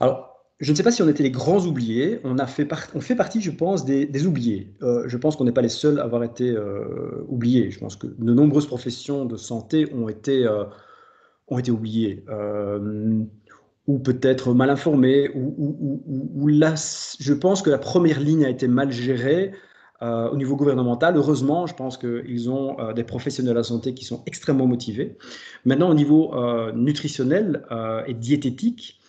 Alors, 0.00 0.37
je 0.60 0.72
ne 0.72 0.76
sais 0.76 0.82
pas 0.82 0.90
si 0.90 1.02
on 1.02 1.08
était 1.08 1.22
les 1.22 1.30
grands 1.30 1.64
oubliés. 1.64 2.18
On, 2.24 2.36
fait, 2.46 2.64
partie, 2.64 3.40
je 3.40 3.52
pense, 3.52 3.84
des, 3.84 4.26
oubliés. 4.26 4.74
Euh, 4.82 5.04
je 5.06 5.16
pense 5.16 5.36
qu'on 5.36 5.44
n'est 5.44 5.52
pas 5.52 5.62
les 5.62 5.68
seuls 5.68 6.00
à 6.00 6.02
avoir 6.02 6.24
été 6.24 6.50
euh, 6.50 7.24
oubliés. 7.28 7.70
Je 7.70 7.78
pense 7.78 7.94
que 7.94 8.08
de 8.08 8.34
nombreuses 8.34 8.66
professions 8.66 9.24
de 9.24 9.36
santé 9.36 9.92
ont 9.94 10.08
été, 10.08 10.46
euh, 10.46 10.64
oubliées. 11.48 12.24
ou 13.86 13.98
peut-être 14.00 14.52
mal 14.52 14.68
informées, 14.68 15.30
je 15.32 17.32
pense 17.32 17.62
que 17.62 17.70
la 17.70 17.78
première 17.78 18.20
ligne 18.20 18.44
a 18.44 18.50
été 18.50 18.66
mal 18.66 18.90
gérée. 18.90 19.52
au 20.02 20.36
niveau 20.36 20.56
gouvernemental, 20.56 21.16
heureusement, 21.16 21.66
je 21.66 21.74
pense 21.74 21.96
qu'ils 21.96 22.50
ont 22.50 22.76
des 22.92 23.04
professionnels 23.04 23.54
de 23.54 23.58
la 23.58 23.62
santé 23.62 23.94
qui 23.94 24.04
sont 24.04 24.24
extrêmement 24.26 24.66
motivés. 24.66 25.16
Maintenant, 25.64 25.88
au 25.88 25.94
niveau 25.94 26.34
nutritionnel 26.74 27.62
et 28.06 28.14
diététique, 28.14 29.00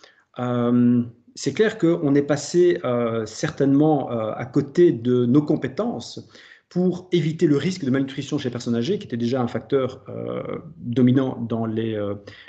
c'est 1.36 1.54
clair 1.54 1.78
qu'on 1.78 2.16
est 2.16 2.22
passé 2.22 2.80
euh, 2.84 3.26
certainement 3.26 4.12
euh, 4.12 4.32
à 4.36 4.46
côté 4.46 4.92
de 4.92 5.26
nos 5.26 5.42
compétences 5.42 6.28
pour 6.70 7.08
éviter 7.12 7.48
le 7.48 7.58
risque 7.58 7.84
de 7.84 7.90
malnutrition 7.90 8.38
chez 8.38 8.50
les 8.50 8.52
personnes 8.52 8.76
âgées, 8.76 9.00
qui 9.00 9.08
était 9.08 9.18
déjà 9.18 9.42
un 9.42 9.48
facteur 9.48 10.04
euh, 10.10 10.44
dominant 10.78 11.38
dans 11.42 11.66
les, 11.66 11.98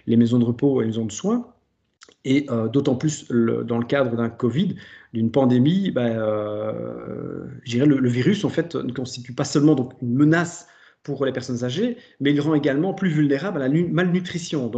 maisons 0.06 0.38
de 0.38 0.44
repos 0.44 0.80
et 0.80 0.84
les 0.84 0.90
maisons 0.90 1.06
de 1.06 1.12
soins. 1.12 1.48
Et 2.26 2.46
d'autant 2.70 2.96
plus 2.96 3.30
dans 3.30 3.78
le 3.78 3.86
cadre 3.86 4.14
d'un 4.14 4.28
Covid, 4.28 4.74
d'une 5.14 5.30
pandémie, 5.30 5.90
ben, 5.90 6.18
le, 6.18 8.08
virus 8.10 8.44
en 8.44 8.50
fait 8.50 8.74
ne 8.74 8.92
constitue 8.92 9.32
pas 9.32 9.44
seulement 9.44 9.88
une 10.02 10.12
menace 10.12 10.68
pour 11.02 11.24
les 11.24 11.32
personnes 11.32 11.64
âgées, 11.64 11.96
mais 12.20 12.32
il 12.32 12.40
rend 12.42 12.54
également 12.54 12.92
plus 12.92 13.08
vulnérables 13.08 13.62
à 13.62 13.68
la 13.68 13.74
malnutrition. 13.88 14.70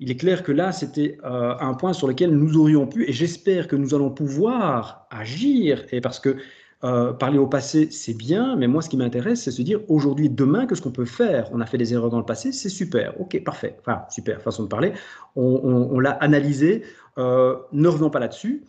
Il 0.00 0.10
est 0.10 0.16
clair 0.16 0.42
que 0.42 0.52
là, 0.52 0.72
c'était 0.72 1.18
euh, 1.24 1.54
un 1.58 1.74
point 1.74 1.92
sur 1.92 2.06
lequel 2.06 2.30
nous 2.30 2.56
aurions 2.56 2.86
pu, 2.86 3.08
et 3.08 3.12
j'espère 3.12 3.66
que 3.66 3.76
nous 3.76 3.94
allons 3.94 4.10
pouvoir 4.10 5.06
agir, 5.10 5.84
et 5.90 6.00
parce 6.00 6.20
que 6.20 6.36
euh, 6.84 7.12
parler 7.12 7.38
au 7.38 7.48
passé, 7.48 7.88
c'est 7.90 8.14
bien, 8.14 8.54
mais 8.54 8.68
moi, 8.68 8.82
ce 8.82 8.88
qui 8.88 8.96
m'intéresse, 8.96 9.42
c'est 9.42 9.50
se 9.50 9.62
dire 9.62 9.80
aujourd'hui, 9.88 10.30
demain, 10.30 10.66
qu'est-ce 10.66 10.82
qu'on 10.82 10.92
peut 10.92 11.04
faire? 11.04 11.48
On 11.52 11.60
a 11.60 11.66
fait 11.66 11.78
des 11.78 11.92
erreurs 11.92 12.10
dans 12.10 12.20
le 12.20 12.24
passé, 12.24 12.52
c'est 12.52 12.68
super, 12.68 13.20
ok, 13.20 13.42
parfait, 13.42 13.76
enfin, 13.80 14.04
super, 14.10 14.40
façon 14.40 14.62
de 14.62 14.68
parler, 14.68 14.92
on, 15.34 15.98
l'a 15.98 16.12
analysé, 16.12 16.84
euh, 17.18 17.56
ne 17.72 17.88
revenons 17.88 18.10
pas 18.10 18.20
là-dessus. 18.20 18.64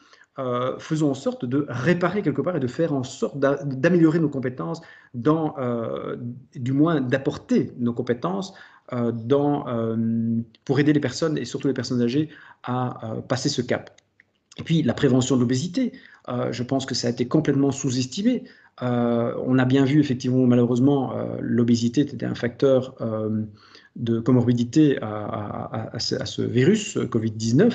faisons 0.79 1.11
en 1.11 1.13
sorte 1.13 1.45
de 1.45 1.65
réparer 1.69 2.21
quelque 2.23 2.41
part 2.41 2.55
et 2.55 2.59
de 2.59 2.67
faire 2.67 2.93
en 2.93 3.03
sorte 3.03 3.37
d'améliorer 3.37 4.19
nos 4.19 4.29
compétences, 4.29 4.81
du 5.13 6.71
moins 6.71 7.01
d'apporter 7.01 7.73
nos 7.77 7.93
compétences 7.93 8.53
dans, 8.91 9.67
euh, 9.67 9.95
pour 10.65 10.79
aider 10.79 10.93
les 10.93 10.99
personnes, 10.99 11.37
et 11.37 11.45
surtout 11.45 11.67
les 11.67 11.73
personnes 11.73 12.01
âgées, 12.01 12.29
à 12.63 13.13
euh, 13.13 13.21
passer 13.21 13.49
ce 13.49 13.61
cap. 13.61 13.91
Et 14.57 14.63
puis 14.63 14.81
la 14.83 14.93
prévention 14.93 15.35
de 15.35 15.41
l'obésité, 15.41 15.93
je 16.51 16.61
pense 16.61 16.85
que 16.85 16.93
ça 16.93 17.07
a 17.07 17.11
été 17.11 17.27
complètement 17.27 17.71
sous-estimé. 17.71 18.43
on 18.81 19.57
a 19.57 19.65
bien 19.65 19.83
vu, 19.83 19.99
effectivement, 19.99 20.45
malheureusement, 20.45 21.15
l'obésité 21.39 22.01
était 22.01 22.25
un 22.25 22.35
facteur 22.35 22.95
de 23.95 24.19
comorbidité 24.19 24.99
à, 25.01 25.89
à, 25.93 25.99
ce, 25.99 26.41
virus 26.41 26.97
Covid-19. 26.97 27.71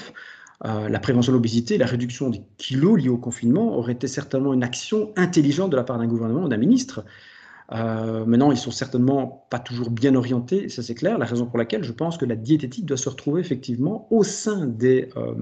la 0.63 1.01
prévention 1.01 1.33
de 1.33 1.39
l'obésité, 1.39 1.79
la 1.79 1.87
réduction 1.87 2.29
des 2.29 2.43
kilos 2.59 3.01
liés 3.01 3.09
au 3.09 3.19
confinement 3.19 3.77
aurait 3.77 3.95
été 3.95 4.07
certainement 4.07 4.53
une 4.53 4.63
action 4.63 5.11
intelligente 5.17 5.71
de 5.71 5.77
la 5.77 5.85
part 5.85 5.99
d'un 5.99 6.07
gouvernement, 6.07 6.47
d'un 6.49 6.59
ministre. 6.59 7.03
Euh, 7.73 8.25
maintenant, 8.27 8.53
ils 8.53 8.59
sont 8.59 8.71
certainement 8.71 9.47
pas 9.51 9.59
toujours 9.59 9.91
bien 9.91 10.15
orientés, 10.15 10.69
ça 10.69 10.83
c'est 10.83 10.95
clair. 10.95 11.19
La 11.19 11.25
raison 11.25 11.47
pour 11.47 11.59
laquelle 11.59 11.83
je 11.83 11.93
pense 11.93 12.19
que 12.19 12.25
la 12.25 12.37
diététique 12.37 12.85
doit 12.85 12.97
se 12.97 13.09
retrouver 13.09 13.41
effectivement 13.41 14.07
au 14.11 14.23
sein 14.23 14.67
des, 14.67 15.09
euh, 15.17 15.35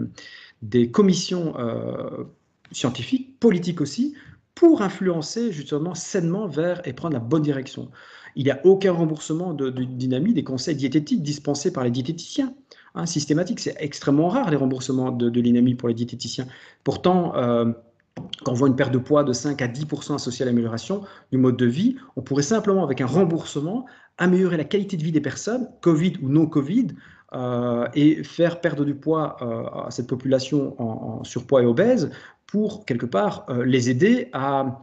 des 0.62 0.90
commissions 0.90 1.54
euh, 1.58 2.24
scientifiques, 2.70 3.38
politiques 3.40 3.80
aussi, 3.80 4.14
pour 4.54 4.82
influencer 4.82 5.50
justement 5.50 5.94
sainement 5.94 6.46
vers 6.46 6.86
et 6.86 6.92
prendre 6.92 7.14
la 7.14 7.20
bonne 7.20 7.42
direction. 7.42 7.90
Il 8.36 8.44
n'y 8.44 8.50
a 8.50 8.60
aucun 8.64 8.92
remboursement 8.92 9.52
de, 9.52 9.70
dynamique 9.70 10.34
des 10.34 10.44
conseils 10.44 10.76
diététiques 10.76 11.22
dispensés 11.22 11.72
par 11.72 11.84
les 11.84 11.90
diététiciens. 11.90 12.54
Hein, 12.94 13.06
systématique, 13.06 13.60
c'est 13.60 13.74
extrêmement 13.78 14.28
rare 14.28 14.50
les 14.50 14.56
remboursements 14.56 15.10
de, 15.10 15.28
de 15.28 15.74
pour 15.74 15.88
les 15.88 15.94
diététiciens. 15.94 16.46
Pourtant, 16.84 17.32
quand 18.45 18.52
on 18.52 18.54
voit 18.54 18.69
une 18.69 18.76
perte 18.76 18.92
de 18.92 18.99
poids 18.99 19.25
de 19.25 19.33
5 19.33 19.61
à 19.62 19.69
10% 19.69 20.14
associée 20.14 20.42
à 20.42 20.47
l'amélioration 20.47 21.02
du 21.31 21.38
mode 21.38 21.57
de 21.57 21.66
vie, 21.66 21.97
on 22.16 22.23
pourrait 22.23 22.42
simplement, 22.42 22.85
avec 22.85 23.00
un 23.00 23.07
remboursement, 23.07 23.87
améliorer 24.19 24.57
la 24.57 24.64
qualité 24.64 24.97
de 24.97 25.02
vie 25.02 25.12
des 25.12 25.21
personnes, 25.21 25.69
Covid 25.81 26.14
ou 26.23 26.28
non 26.28 26.47
Covid, 26.47 26.88
euh, 27.35 27.88
et 27.95 28.23
faire 28.25 28.61
perdre 28.61 28.85
du 28.85 28.95
poids 28.95 29.37
euh, 29.40 29.87
à 29.87 29.90
cette 29.90 30.07
population 30.07 30.75
en, 30.81 31.25
surpoids 31.25 31.62
et 31.62 31.66
obèse 31.66 32.11
pour, 32.47 32.85
quelque 32.85 33.07
part, 33.07 33.47
euh, 33.49 33.64
les 33.64 33.88
aider 33.88 34.28
à 34.35 34.83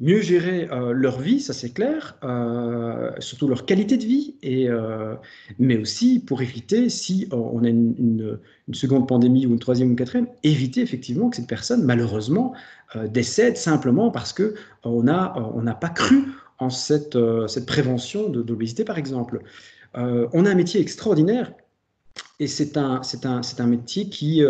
mieux 0.00 0.20
gérer 0.20 0.68
euh, 0.70 0.92
leur 0.92 1.20
vie, 1.20 1.40
ça 1.40 1.52
c'est 1.52 1.70
clair, 1.70 2.16
euh, 2.22 3.10
surtout 3.18 3.48
leur 3.48 3.66
qualité 3.66 3.96
de 3.96 4.04
vie, 4.04 4.36
et, 4.42 4.68
euh, 4.68 5.14
mais 5.58 5.76
aussi 5.76 6.20
pour 6.20 6.40
éviter, 6.40 6.88
si 6.88 7.28
on 7.32 7.64
a 7.64 7.68
une, 7.68 8.38
seconde 8.72 9.08
pandémie 9.08 9.46
ou 9.46 9.52
une 9.52 9.58
troisième 9.58 9.92
ou 9.92 9.96
quatrième, 9.96 10.28
éviter 10.42 10.82
effectivement 10.82 11.30
que 11.30 11.36
cette 11.36 11.48
personne, 11.48 11.84
malheureusement, 11.84 12.52
décède 13.06 13.56
simplement 13.56 14.10
parce 14.10 14.34
qu'on 14.34 15.02
n'a 15.02 15.34
on 15.54 15.64
pas 15.80 15.88
cru 15.88 16.24
en 16.58 16.68
cette, 16.68 17.16
cette 17.46 17.64
prévention 17.64 18.28
de, 18.28 18.44
l'obésité, 18.46 18.84
par 18.84 18.98
exemple. 18.98 19.40
on 19.94 20.44
a 20.44 20.50
un 20.50 20.54
métier 20.54 20.82
extraordinaire 20.82 21.50
et 22.40 22.46
c'est 22.46 22.76
un, 22.76 23.00
un, 23.24 23.40
un, 23.58 23.66
métier 23.66 24.08
qui, 24.08 24.42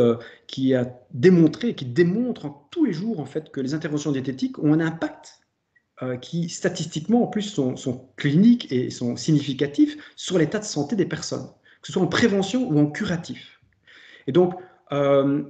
qui 0.47 0.75
a 0.75 0.87
démontré, 1.13 1.75
qui 1.75 1.87
démontre 1.87 2.53
tous 2.71 2.85
les 2.85 2.93
jours 2.93 3.19
en 3.21 3.25
fait 3.25 3.51
que 3.51 3.61
les 3.61 3.73
interventions 3.73 4.13
diététiques 4.13 4.59
ont 4.59 4.75
un 4.75 4.81
impact 4.81 5.39
euh, 6.01 6.17
qui 6.17 6.49
statistiquement 6.49 7.25
en 7.25 7.27
plus 7.27 7.43
sont, 7.43 7.75
cliniques 8.15 8.71
et 8.71 8.89
sont 8.89 9.17
significatifs 9.17 9.97
sur 10.15 10.39
l'état 10.39 10.61
de 10.61 10.65
santé 10.65 10.95
des 10.95 11.07
personnes, 11.07 11.49
que 11.83 11.89
ce 11.89 11.93
soit 11.93 12.03
en 12.03 12.07
prévention 12.07 12.71
ou 12.71 12.79
en 12.79 12.87
curatif. 12.87 13.59
Et 14.29 14.33
donc, 14.33 14.55
euh, 14.93 15.43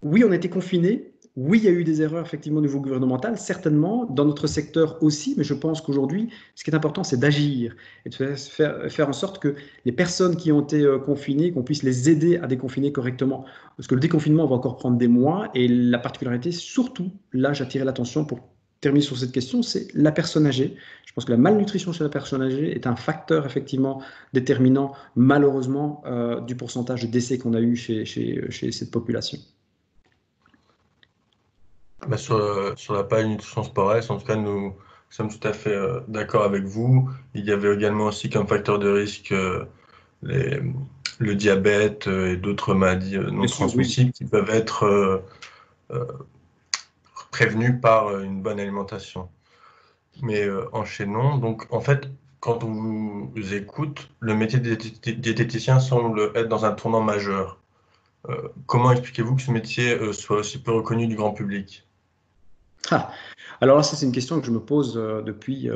oui, 0.00 0.24
on 0.24 0.32
a 0.32 0.36
été 0.36 0.48
confinés, 0.48 1.12
oui, 1.36 1.58
il 1.58 1.64
y 1.64 1.68
a 1.68 1.72
eu 1.72 1.82
des 1.82 2.00
erreurs 2.00 2.24
effectivement 2.24 2.58
au 2.58 2.62
niveau 2.62 2.80
gouvernemental, 2.80 3.36
certainement, 3.38 4.06
dans 4.06 4.24
notre 4.24 4.46
secteur 4.46 5.02
aussi, 5.02 5.34
mais 5.36 5.42
je 5.42 5.54
pense 5.54 5.80
qu'aujourd'hui, 5.80 6.30
ce 6.54 6.62
qui 6.62 6.70
est 6.70 6.74
important, 6.76 7.02
c'est 7.02 7.16
d'agir 7.16 7.74
et 8.06 8.08
de 8.08 8.14
faire, 8.14 9.08
en 9.08 9.12
sorte 9.12 9.40
que 9.40 9.56
les 9.84 9.90
personnes 9.90 10.36
qui 10.36 10.52
ont 10.52 10.62
été 10.62 10.82
euh, 10.82 10.98
confinées, 10.98 11.50
qu'on 11.50 11.64
puisse 11.64 11.82
les 11.82 12.08
aider 12.08 12.36
à 12.36 12.46
déconfiner 12.46 12.92
correctement. 12.92 13.44
Parce 13.76 13.88
que 13.88 13.96
le 13.96 14.00
déconfinement 14.00 14.46
va 14.46 14.54
encore 14.54 14.76
prendre 14.76 14.96
des 14.96 15.08
mois 15.08 15.50
et 15.54 15.66
la 15.66 15.98
particularité, 15.98 16.52
surtout, 16.52 17.10
là, 17.32 17.52
j'attirais 17.52 17.84
l'attention 17.84 18.24
pour 18.24 18.38
terminer 18.80 19.04
sur 19.04 19.16
cette 19.18 19.32
question, 19.32 19.62
c'est 19.62 19.88
la 19.94 20.12
personne 20.12 20.46
âgée. 20.46 20.76
Je 21.06 21.12
pense 21.14 21.24
que 21.24 21.32
la 21.32 21.38
malnutrition 21.38 21.92
chez 21.92 22.04
la 22.04 22.10
personne 22.10 22.42
âgée 22.42 22.76
est 22.76 22.86
un 22.86 22.96
facteur 22.96 23.44
effectivement 23.46 24.02
déterminant, 24.32 24.92
malheureusement, 25.16 26.02
euh, 26.06 26.40
du 26.42 26.54
pourcentage 26.54 27.02
de 27.02 27.06
décès 27.08 27.38
qu'on 27.38 27.54
a 27.54 27.60
eu 27.60 27.74
chez, 27.74 28.04
cette 28.04 28.90
population. 28.92 29.38
Bah, 32.08 32.16
sur, 32.16 32.78
sur, 32.78 32.94
la 32.94 33.06
malnutrition 33.10 33.62
sporesse, 33.62 34.10
en 34.10 34.18
tout 34.18 34.26
cas, 34.26 34.36
nous 34.36 34.74
sommes 35.10 35.28
tout 35.28 35.46
à 35.46 35.52
fait 35.52 35.74
euh, 35.74 36.00
d'accord 36.08 36.44
avec 36.44 36.64
vous. 36.64 37.10
Il 37.34 37.44
y 37.44 37.52
avait 37.52 37.74
également 37.74 38.06
aussi 38.06 38.30
comme 38.30 38.46
facteur 38.46 38.78
de 38.78 38.88
risque 38.88 39.32
euh, 39.32 39.64
les, 40.22 40.60
le 41.18 41.34
diabète 41.34 42.06
et 42.06 42.36
d'autres 42.36 42.74
maladies 42.74 43.18
non 43.18 43.46
transmissibles 43.46 44.12
qui 44.12 44.24
peuvent 44.24 44.50
être 44.50 45.22
prévenu 47.34 47.80
par 47.80 48.06
euh, 48.06 48.22
une 48.22 48.42
bonne 48.42 48.60
alimentation. 48.60 49.28
Mais 50.22 50.44
euh, 50.44 50.68
enchaînons. 50.72 51.38
Donc, 51.38 51.66
en 51.70 51.80
fait, 51.80 52.08
quand 52.38 52.62
on 52.62 53.28
vous 53.34 53.54
écoute, 53.54 54.08
le 54.20 54.34
métier 54.36 54.60
de 54.60 54.74
diététicien 54.74 55.80
semble 55.80 56.30
être 56.36 56.48
dans 56.48 56.64
un 56.64 56.72
tournant 56.72 57.00
majeur. 57.00 57.58
Euh, 58.28 58.48
comment 58.66 58.92
expliquez-vous 58.92 59.34
que 59.34 59.42
ce 59.42 59.50
métier 59.50 60.12
soit 60.12 60.38
aussi 60.38 60.62
peu 60.62 60.70
reconnu 60.70 61.08
du 61.08 61.16
grand 61.16 61.32
public? 61.32 61.88
Ah, 62.90 63.10
Alors 63.60 63.76
là, 63.76 63.82
c'est 63.82 64.04
une 64.04 64.12
question 64.12 64.40
que 64.40 64.46
je 64.46 64.50
me 64.50 64.60
pose 64.60 64.94
depuis 64.94 65.68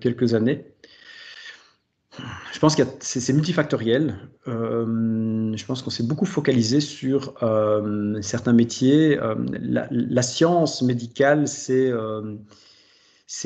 quelques 0.00 0.34
années. 0.34 0.64
Je 2.52 2.58
pense 2.58 2.74
que 2.74 2.82
c'est 3.00 3.32
multifactoriel. 3.32 4.16
Euh, 4.48 5.54
je 5.54 5.64
pense 5.66 5.82
qu'on 5.82 5.90
s'est 5.90 6.02
beaucoup 6.02 6.24
focalisé 6.24 6.80
sur 6.80 7.34
euh, 7.42 8.20
certains 8.22 8.52
métiers. 8.52 9.18
Euh, 9.18 9.34
la, 9.50 10.22
science 10.22 10.82
médicale 10.82 11.46
s'est 11.48 11.92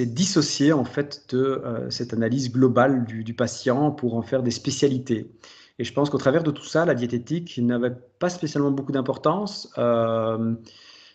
dissociée 0.07 0.73
en 0.73 0.85
fait 0.85 1.35
de 1.35 1.63
cette 1.89 2.13
analyse 2.13 2.53
globale 2.53 3.05
du, 3.05 3.35
patient 3.35 3.91
pour 3.91 4.15
en 4.15 4.23
faire 4.23 4.43
des 4.43 4.53
spécialités. 4.53 5.31
Et 5.79 5.85
je 5.85 5.93
pense 5.93 6.11
qu'au 6.11 6.19
travers 6.19 6.43
de 6.43 6.51
tout 6.51 6.67
ça, 6.67 6.85
la 6.85 6.95
diététique 6.95 7.59
n'avait 7.59 7.95
pas 8.19 8.29
spécialement 8.29 8.71
beaucoup 8.71 8.93
d'importance. 8.93 9.73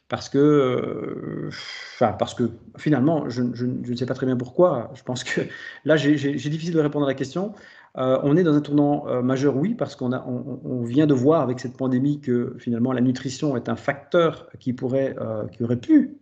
Parce 0.08 0.30
que, 0.30 0.38
euh, 0.38 1.50
enfin, 1.96 2.14
parce 2.14 2.36
que 2.36 2.52
finalement, 2.78 3.28
je, 3.30 3.42
ne 3.42 3.96
sais 3.96 4.06
pas 4.06 4.14
très 4.14 4.28
bien 4.28 4.38
pourquoi. 4.38 4.92
Je 4.94 5.02
pense 5.02 5.24
que 5.24 5.42
là, 5.86 5.98
j'ai 5.98 6.16
difficile 6.16 6.74
de 6.74 6.80
répondre 6.80 7.06
à 7.06 7.10
la 7.10 7.16
question. 7.16 7.54
Euh, 7.98 8.20
on 8.24 8.38
est 8.38 8.44
dans 8.44 8.54
un 8.54 8.62
tournant 8.62 9.08
euh, 9.08 9.22
majeur, 9.24 9.56
oui, 9.56 9.74
parce 9.74 9.96
qu'on 9.96 10.12
on, 10.14 10.84
vient 10.84 11.08
de 11.08 11.14
voir 11.14 11.42
avec 11.42 11.60
cette 11.60 11.76
pandémie 11.78 12.20
que 12.20 12.56
finalement 12.60 12.92
la 12.92 13.02
nutrition 13.02 13.56
est 13.56 13.70
un 13.70 13.78
facteur 13.78 14.48
qui 14.60 14.74
pourrait, 14.74 15.16
qui 15.54 15.64
aurait 15.64 15.80
pu, 15.80 16.18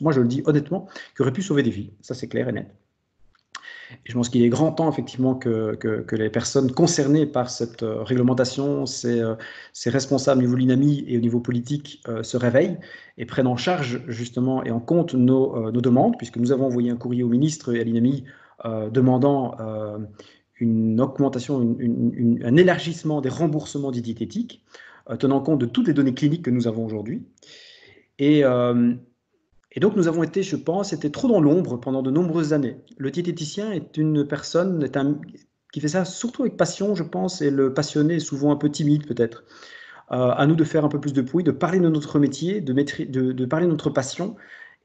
moi 0.00 0.12
je 0.12 0.20
le 0.20 0.26
dis 0.26 0.42
honnêtement, 0.46 0.88
qui 1.14 1.22
aurait 1.22 1.32
pu 1.32 1.42
sauver 1.42 1.62
des 1.62 1.70
vies. 1.70 1.92
Ça, 2.00 2.14
c'est 2.14 2.28
clair 2.28 2.48
et 2.48 2.52
net. 2.52 2.74
Je 4.04 4.12
pense 4.12 4.28
qu'il 4.28 4.42
est 4.42 4.48
grand 4.48 4.72
temps, 4.72 4.90
effectivement, 4.90 5.34
que, 5.34 5.78
les 6.12 6.30
personnes 6.30 6.72
concernées 6.72 7.26
par 7.26 7.50
cette 7.50 7.82
euh, 7.82 8.02
réglementation, 8.02 8.86
ces, 8.86 9.20
euh, 9.20 9.34
ces, 9.72 9.90
responsables 9.90 10.40
au 10.40 10.42
niveau 10.42 10.56
l'INAMI 10.56 11.04
et 11.06 11.16
au 11.16 11.20
niveau 11.20 11.40
politique, 11.40 12.02
euh, 12.08 12.22
se 12.22 12.36
réveillent 12.36 12.78
et 13.16 13.24
prennent 13.24 13.46
en 13.46 13.56
charge, 13.56 14.02
justement, 14.08 14.62
et 14.64 14.70
en 14.70 14.80
compte 14.80 15.14
nos, 15.14 15.70
demandes, 15.70 16.16
puisque 16.18 16.36
nous 16.36 16.52
avons 16.52 16.66
envoyé 16.66 16.90
un 16.90 16.96
courrier 16.96 17.22
au 17.22 17.28
ministre 17.28 17.74
et 17.74 17.80
à 17.80 17.84
l'INAMI 17.84 18.24
demandant 18.90 19.56
une 20.58 21.00
augmentation, 21.00 21.60
un 21.60 22.56
élargissement 22.56 23.20
des 23.20 23.28
remboursements 23.28 23.92
des 23.92 24.00
diététiques, 24.00 24.62
tenant 25.18 25.40
compte 25.40 25.60
de 25.60 25.66
toutes 25.66 25.86
les 25.86 25.94
données 25.94 26.14
cliniques 26.14 26.44
que 26.44 26.50
nous 26.50 26.66
avons 26.66 26.84
aujourd'hui. 26.84 27.22
Et, 28.18 28.42
et 29.72 29.80
donc 29.80 29.96
nous 29.96 30.08
avons 30.08 30.22
été, 30.22 30.42
je 30.42 30.56
pense, 30.56 30.92
été 30.92 31.10
trop 31.10 31.28
dans 31.28 31.40
l'ombre 31.40 31.78
pendant 31.78 32.02
de 32.02 32.10
nombreuses 32.10 32.52
années. 32.52 32.78
Le 32.96 33.10
diététicien 33.10 33.70
est 33.72 33.96
une 33.96 34.26
personne 34.26 34.88
qui 35.72 35.80
fait 35.80 35.88
ça 35.88 36.04
surtout 36.04 36.42
avec 36.42 36.56
passion, 36.56 36.94
je 36.94 37.02
pense, 37.02 37.42
et 37.42 37.50
le 37.50 37.74
passionné 37.74 38.16
est 38.16 38.20
souvent 38.20 38.50
un 38.50 38.56
peu 38.56 38.70
timide 38.70 39.06
peut-être. 39.06 39.44
Euh, 40.10 40.30
à 40.30 40.46
nous 40.46 40.54
de 40.54 40.64
faire 40.64 40.86
un 40.86 40.88
peu 40.88 41.00
plus 41.00 41.12
de 41.12 41.20
bruit, 41.20 41.44
de 41.44 41.50
parler 41.50 41.80
de 41.80 41.88
notre 41.88 42.18
métier, 42.18 42.62
de, 42.62 43.44
parler 43.44 43.66
de 43.66 43.70
notre 43.70 43.90
passion 43.90 44.36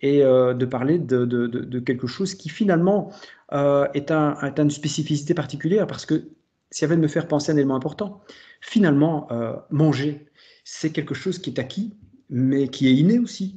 et 0.01 0.21
euh, 0.21 0.53
de 0.53 0.65
parler 0.65 0.99
de, 0.99 1.79
quelque 1.79 2.07
chose 2.07 2.35
qui 2.35 2.49
finalement 2.49 3.09
euh, 3.53 3.87
est, 3.93 4.11
une 4.11 4.69
spécificité 4.69 5.33
particulière 5.33 5.87
parce 5.87 6.05
que 6.05 6.25
si 6.71 6.83
avait 6.83 6.97
de 6.97 7.01
me 7.01 7.07
faire 7.07 7.29
penser 7.29 7.51
à 7.51 7.53
un 7.53 7.57
élément 7.57 7.75
important, 7.75 8.21
finalement, 8.59 9.29
manger, 9.69 10.25
c'est 10.63 10.91
quelque 10.91 11.13
chose 11.13 11.37
qui 11.37 11.51
est 11.51 11.59
acquis, 11.59 11.93
mais 12.29 12.67
qui 12.67 12.87
est 12.87 12.93
inné 12.93 13.19
aussi. 13.19 13.55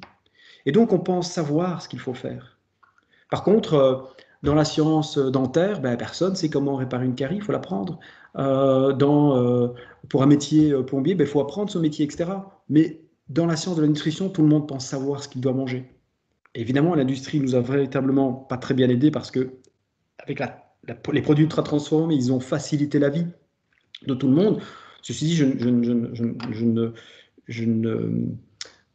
Et 0.66 0.72
donc, 0.72 0.92
on 0.92 0.98
pense 0.98 1.30
savoir 1.30 1.80
ce 1.80 1.88
qu'il 1.88 2.00
faut 2.00 2.14
faire. 2.14 2.58
Par 3.30 3.42
contre, 3.42 3.74
euh, 3.74 3.96
dans 4.42 4.54
la 4.54 4.64
science 4.64 5.16
dentaire, 5.18 5.80
ben, 5.80 5.96
personne 5.96 6.32
ne 6.32 6.36
sait 6.36 6.50
comment 6.50 6.76
réparer 6.76 7.06
une 7.06 7.14
carie, 7.14 7.36
il 7.36 7.42
faut 7.42 7.52
l'apprendre. 7.52 7.98
Euh, 8.36 8.92
dans, 8.92 9.36
euh, 9.36 9.68
pour 10.08 10.22
un 10.22 10.26
métier 10.26 10.74
plombier, 10.84 11.14
ben, 11.14 11.24
il 11.24 11.30
faut 11.30 11.40
apprendre 11.40 11.70
son 11.70 11.80
métier, 11.80 12.04
etc. 12.04 12.30
Mais 12.68 13.00
dans 13.28 13.46
la 13.46 13.56
science 13.56 13.76
de 13.76 13.82
la 13.82 13.88
nutrition, 13.88 14.28
tout 14.28 14.42
le 14.42 14.48
monde 14.48 14.68
pense 14.68 14.86
savoir 14.86 15.22
ce 15.22 15.28
qu'il 15.28 15.40
doit 15.40 15.54
manger. 15.54 15.90
évidemment, 16.54 16.94
l'industrie 16.94 17.40
nous 17.40 17.54
a 17.54 17.60
véritablement 17.60 18.32
pas 18.32 18.56
très 18.56 18.74
bien 18.74 18.88
aidés 18.88 19.10
parce 19.10 19.30
que, 19.30 19.50
avec 20.18 20.42
les 21.12 21.22
produits 21.22 21.44
ultra 21.44 21.62
transformés, 21.62 22.14
ils 22.14 22.32
ont 22.32 22.40
facilité 22.40 22.98
la 22.98 23.10
vie 23.10 23.26
de 24.06 24.14
tout 24.14 24.28
le 24.28 24.34
monde. 24.34 24.60
Ceci 25.02 25.26
dit, 25.26 25.36
je, 25.36 25.44
ne, 25.44 26.92
euh, 27.88 28.26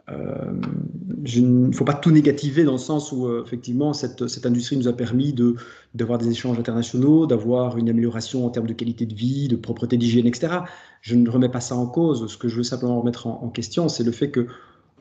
il 0.08 1.68
ne 1.68 1.72
faut 1.72 1.86
pas 1.86 1.94
tout 1.94 2.12
négativer 2.12 2.64
dans 2.64 2.74
le 2.74 2.78
sens 2.78 3.12
où, 3.12 3.28
euh, 3.28 3.44
effectivement, 3.46 3.94
cette, 3.94 4.28
cette, 4.28 4.46
industrie 4.46 4.78
nous 4.78 4.88
a 4.88 4.94
permis 4.94 5.36
d'avoir 5.94 6.18
des 6.18 6.30
échanges 6.30 6.58
internationaux, 6.60 7.28
d'avoir 7.28 7.78
une 7.78 7.90
amélioration 7.90 8.46
en 8.46 8.50
termes 8.50 8.68
de 8.68 8.74
qualité 8.74 9.06
de 9.06 9.14
vie, 9.14 9.48
de 9.48 9.56
propreté 9.56 9.98
d'hygiène, 9.98 10.26
etc. 10.26 10.60
Je 11.02 11.16
ne 11.16 11.30
remets 11.30 11.50
pas 11.50 11.62
ça 11.62 11.76
en 11.76 11.88
cause. 11.88 12.32
Ce 12.32 12.38
que 12.38 12.48
je 12.48 12.58
veux 12.58 12.64
simplement 12.64 13.00
remettre 13.00 13.28
en, 13.28 13.50
question, 13.50 13.90
c'est 13.90 14.04
le 14.04 14.12
fait 14.12 14.32
que 14.32 14.48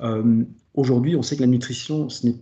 euh, 0.02 0.44
aujourd'hui, 0.74 1.16
on 1.16 1.22
sait 1.22 1.36
que 1.36 1.42
la 1.42 1.46
nutrition, 1.46 2.08
ce 2.08 2.26
n'est 2.26 2.36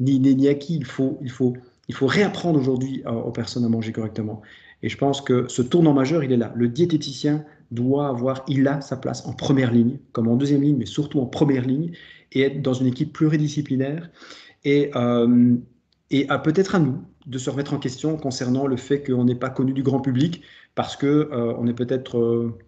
ni 0.00 0.18
ni 0.18 0.48
acquis. 0.48 0.76
Il 0.76 0.84
faut, 0.84 1.18
il 1.22 1.30
faut, 1.30 1.54
il 1.88 1.94
faut 1.94 2.06
réapprendre 2.06 2.58
aujourd'hui 2.58 3.02
aux 3.06 3.30
personnes 3.30 3.64
à 3.64 3.68
manger 3.68 3.92
correctement. 3.92 4.42
Et 4.82 4.88
je 4.88 4.98
pense 4.98 5.20
que 5.20 5.46
ce 5.48 5.62
tournant 5.62 5.92
majeur, 5.92 6.24
il 6.24 6.32
est 6.32 6.36
là. 6.36 6.52
Le 6.56 6.68
diététicien 6.68 7.44
doit 7.72 8.08
avoir, 8.08 8.44
il 8.48 8.68
a 8.68 8.80
sa 8.80 8.96
place 8.96 9.26
en 9.26 9.32
première 9.32 9.72
ligne, 9.72 9.98
comme 10.12 10.28
en 10.28 10.36
deuxième 10.36 10.62
ligne, 10.62 10.76
mais 10.76 10.86
surtout 10.86 11.20
en 11.20 11.26
première 11.26 11.64
ligne, 11.64 11.92
et 12.32 12.42
être 12.42 12.62
dans 12.62 12.74
une 12.74 12.86
équipe 12.86 13.12
pluridisciplinaire. 13.12 14.10
Et, 14.64 14.90
euh, 14.94 15.56
et 16.10 16.26
peut-être 16.44 16.74
à 16.74 16.78
nous 16.78 17.02
de 17.26 17.38
se 17.38 17.50
remettre 17.50 17.72
en 17.72 17.78
question 17.78 18.16
concernant 18.16 18.66
le 18.66 18.76
fait 18.76 19.02
qu'on 19.02 19.24
n'est 19.24 19.36
pas 19.36 19.50
connu 19.50 19.72
du 19.72 19.82
grand 19.82 20.00
public 20.00 20.42
parce 20.74 20.96
qu'on 20.96 21.06
euh, 21.06 21.54
on 21.56 21.66
est 21.66 21.74
peut-être 21.74 22.18
euh, 22.18 22.58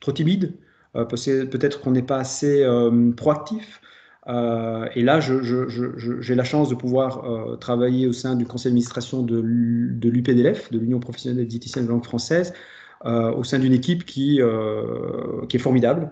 trop 0.00 0.12
timide, 0.12 0.54
peut-être 0.94 1.80
qu'on 1.80 1.90
n'est 1.90 2.02
pas 2.02 2.18
assez 2.18 2.66
proactif. 3.16 3.80
et 4.26 5.02
là, 5.02 5.20
j'ai 5.20 6.34
la 6.34 6.44
chance 6.44 6.68
de 6.70 6.74
pouvoir 6.74 7.58
travailler 7.60 8.06
au 8.08 8.12
sein 8.12 8.34
du 8.34 8.46
conseil 8.46 8.70
d'administration 8.70 9.22
de, 9.22 9.38
l'UPDLF, 9.38 10.72
de 10.72 10.78
l'Union 10.78 10.98
professionnelle 10.98 11.38
des 11.38 11.46
diététiciens 11.46 11.82
de 11.82 11.88
langue 11.88 12.04
française, 12.04 12.52
euh, 12.52 12.54
au 13.04 13.44
sein 13.44 13.58
d'une 13.58 13.72
équipe 13.72 14.04
qui, 14.04 14.40
euh, 14.40 15.46
qui 15.48 15.56
est 15.56 15.60
formidable, 15.60 16.10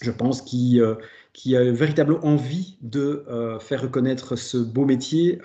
je 0.00 0.10
pense, 0.10 0.42
qui, 0.42 0.80
euh, 0.80 0.94
qui 1.32 1.56
a 1.56 1.70
véritablement 1.72 2.24
envie 2.24 2.76
de 2.82 3.24
faire 3.60 3.82
reconnaître 3.82 4.36
ce 4.36 4.58
beau 4.58 4.84
métier 4.84 5.40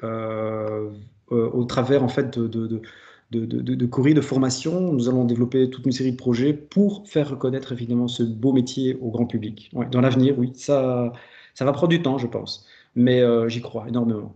au 1.29 1.63
travers 1.65 2.03
en 2.03 2.09
fait 2.09 2.37
de, 2.37 2.47
de, 2.47 2.67
de 2.67 2.81
de, 3.29 3.45
de, 3.45 3.85
courriers 3.85 4.13
de 4.13 4.21
formation. 4.21 4.93
Nous 4.93 5.09
allons 5.09 5.25
développer 5.25 5.69
toute 5.69 5.85
une 5.85 5.91
série 5.91 6.13
de 6.13 6.17
projets 6.17 6.53
pour 6.53 7.05
faire 7.09 7.29
reconnaître 7.29 7.73
évidemment 7.73 8.07
ce 8.07 8.23
beau 8.23 8.53
métier 8.53 8.97
au 9.01 9.09
grand 9.11 9.25
public. 9.25 9.69
dans 9.91 9.99
l'avenir, 9.99 10.39
oui, 10.39 10.53
ça, 10.55 11.11
ça 11.53 11.65
va 11.65 11.73
prendre 11.73 11.89
du 11.89 12.01
temps, 12.01 12.17
je 12.17 12.27
pense, 12.27 12.65
mais 12.95 13.21
j'y 13.49 13.61
crois 13.61 13.85
énormément. 13.89 14.33